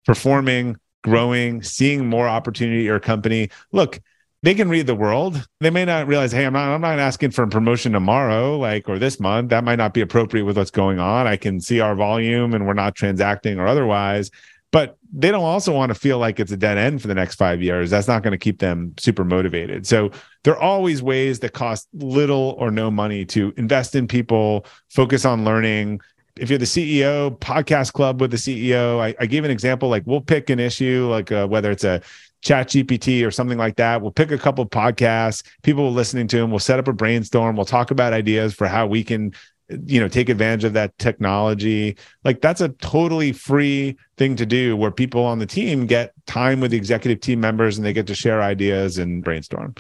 [0.06, 3.50] performing growing, seeing more opportunity at your company.
[3.72, 4.02] Look,
[4.46, 5.48] they can read the world.
[5.60, 8.88] They may not realize, hey, I'm not, I'm not asking for a promotion tomorrow, like
[8.88, 9.50] or this month.
[9.50, 11.26] That might not be appropriate with what's going on.
[11.26, 14.30] I can see our volume and we're not transacting or otherwise.
[14.72, 17.36] But they don't also want to feel like it's a dead end for the next
[17.36, 17.90] five years.
[17.90, 19.88] That's not going to keep them super motivated.
[19.88, 20.12] So
[20.44, 25.26] there are always ways that cost little or no money to invest in people, focus
[25.26, 26.02] on learning,
[26.38, 29.00] if you're the CEO, podcast club with the CEO.
[29.00, 32.02] I, I gave an example like we'll pick an issue, like uh, whether it's a
[32.46, 34.02] ChatGPT or something like that.
[34.02, 36.52] We'll pick a couple of podcasts, people listening to them.
[36.52, 37.56] We'll set up a brainstorm.
[37.56, 39.34] We'll talk about ideas for how we can,
[39.70, 41.98] you know, take advantage of that technology.
[42.24, 46.60] Like that's a totally free thing to do where people on the team get time
[46.60, 49.74] with the executive team members and they get to share ideas and brainstorm.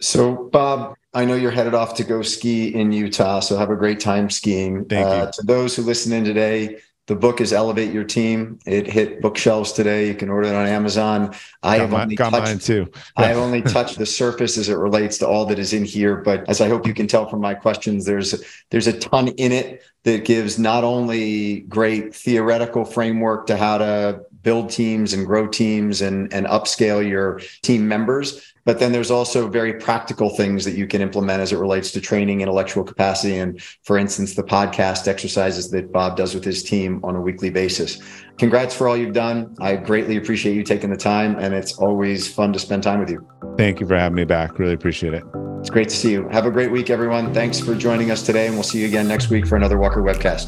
[0.00, 3.76] So, Bob, I know you're headed off to go ski in Utah, so have a
[3.76, 4.84] great time skiing.
[4.84, 5.32] Thank uh, you.
[5.32, 6.78] To those who listen in today,
[7.08, 8.58] the book is Elevate Your Team.
[8.66, 10.08] It hit bookshelves today.
[10.08, 11.34] You can order it on Amazon.
[11.62, 12.92] I got have only got touched, mine too.
[13.16, 16.16] I have only touched the surface as it relates to all that is in here,
[16.16, 19.52] but as I hope you can tell from my questions, there's there's a ton in
[19.52, 25.46] it that gives not only great theoretical framework to how to build teams and grow
[25.46, 30.74] teams and and upscale your team members, but then there's also very practical things that
[30.74, 33.36] you can implement as it relates to training intellectual capacity.
[33.36, 37.50] And for instance, the podcast exercises that Bob does with his team on a weekly
[37.50, 38.00] basis.
[38.38, 39.54] Congrats for all you've done.
[39.60, 43.10] I greatly appreciate you taking the time, and it's always fun to spend time with
[43.10, 43.20] you.
[43.58, 44.58] Thank you for having me back.
[44.58, 45.24] Really appreciate it.
[45.60, 46.26] It's great to see you.
[46.30, 47.34] Have a great week, everyone.
[47.34, 50.02] Thanks for joining us today, and we'll see you again next week for another Walker
[50.02, 50.46] Webcast.